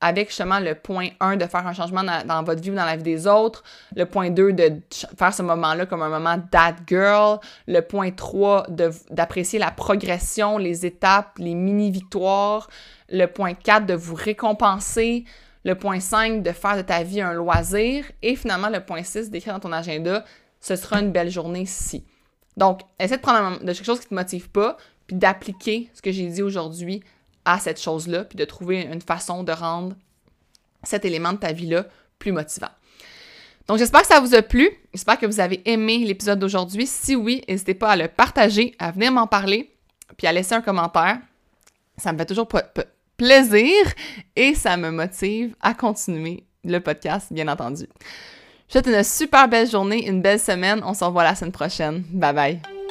avec 0.00 0.28
justement 0.28 0.58
le 0.58 0.74
point 0.74 1.08
1 1.20 1.36
de 1.36 1.46
faire 1.46 1.66
un 1.66 1.74
changement 1.74 2.02
dans, 2.02 2.42
votre 2.44 2.62
vie 2.62 2.70
ou 2.70 2.74
dans 2.74 2.84
la 2.84 2.96
vie 2.96 3.02
des 3.02 3.26
autres, 3.26 3.62
le 3.94 4.06
point 4.06 4.30
2 4.30 4.52
de 4.52 4.80
faire 5.18 5.32
ce 5.32 5.42
moment-là 5.42 5.86
comme 5.86 6.02
un 6.02 6.08
moment 6.08 6.36
that 6.50 6.76
girl, 6.86 7.38
le 7.66 7.80
point 7.80 8.10
3 8.10 8.66
d'apprécier 9.10 9.58
la 9.58 9.70
progression, 9.70 10.56
les 10.58 10.86
étapes, 10.86 11.38
les 11.38 11.54
mini-victoires, 11.54 12.68
le 13.10 13.26
point 13.26 13.54
4 13.54 13.86
de 13.86 13.94
vous 13.94 14.14
récompenser, 14.14 15.24
le 15.64 15.74
point 15.74 16.00
5, 16.00 16.42
de 16.42 16.52
faire 16.52 16.76
de 16.76 16.82
ta 16.82 17.02
vie 17.02 17.20
un 17.20 17.32
loisir. 17.32 18.10
Et 18.22 18.36
finalement, 18.36 18.68
le 18.68 18.84
point 18.84 19.02
6, 19.02 19.30
d'écrire 19.30 19.54
dans 19.54 19.60
ton 19.60 19.72
agenda, 19.72 20.24
ce 20.60 20.76
sera 20.76 21.00
une 21.00 21.12
belle 21.12 21.30
journée 21.30 21.66
si. 21.66 22.04
Donc, 22.56 22.80
essaie 22.98 23.16
de 23.16 23.22
prendre 23.22 23.58
de 23.58 23.72
quelque 23.72 23.84
chose 23.84 24.00
qui 24.00 24.06
ne 24.06 24.10
te 24.10 24.14
motive 24.14 24.50
pas, 24.50 24.76
puis 25.06 25.16
d'appliquer 25.16 25.90
ce 25.92 26.02
que 26.02 26.12
j'ai 26.12 26.28
dit 26.28 26.42
aujourd'hui 26.42 27.02
à 27.44 27.58
cette 27.58 27.80
chose-là, 27.80 28.24
puis 28.24 28.36
de 28.36 28.44
trouver 28.44 28.82
une 28.82 29.02
façon 29.02 29.42
de 29.42 29.52
rendre 29.52 29.96
cet 30.82 31.04
élément 31.04 31.32
de 31.32 31.38
ta 31.38 31.52
vie-là 31.52 31.86
plus 32.18 32.32
motivant. 32.32 32.70
Donc, 33.66 33.78
j'espère 33.78 34.02
que 34.02 34.06
ça 34.06 34.20
vous 34.20 34.34
a 34.34 34.42
plu. 34.42 34.70
J'espère 34.92 35.18
que 35.18 35.26
vous 35.26 35.40
avez 35.40 35.62
aimé 35.68 35.98
l'épisode 35.98 36.38
d'aujourd'hui. 36.38 36.86
Si 36.86 37.16
oui, 37.16 37.42
n'hésitez 37.48 37.74
pas 37.74 37.90
à 37.90 37.96
le 37.96 38.08
partager, 38.08 38.74
à 38.78 38.90
venir 38.90 39.10
m'en 39.10 39.26
parler, 39.26 39.74
puis 40.16 40.26
à 40.26 40.32
laisser 40.32 40.54
un 40.54 40.60
commentaire. 40.60 41.18
Ça 41.96 42.12
me 42.12 42.18
fait 42.18 42.26
toujours 42.26 42.48
plaisir 43.16 43.74
et 44.36 44.54
ça 44.54 44.76
me 44.76 44.90
motive 44.90 45.54
à 45.60 45.74
continuer 45.74 46.44
le 46.64 46.78
podcast, 46.78 47.32
bien 47.32 47.48
entendu. 47.48 47.86
Je 48.68 48.78
vous 48.78 48.84
souhaite 48.84 48.86
une 48.86 49.04
super 49.04 49.48
belle 49.48 49.68
journée, 49.68 50.08
une 50.08 50.22
belle 50.22 50.40
semaine. 50.40 50.80
On 50.84 50.94
se 50.94 51.04
revoit 51.04 51.24
la 51.24 51.34
semaine 51.34 51.52
prochaine. 51.52 52.02
Bye 52.10 52.34
bye. 52.34 52.83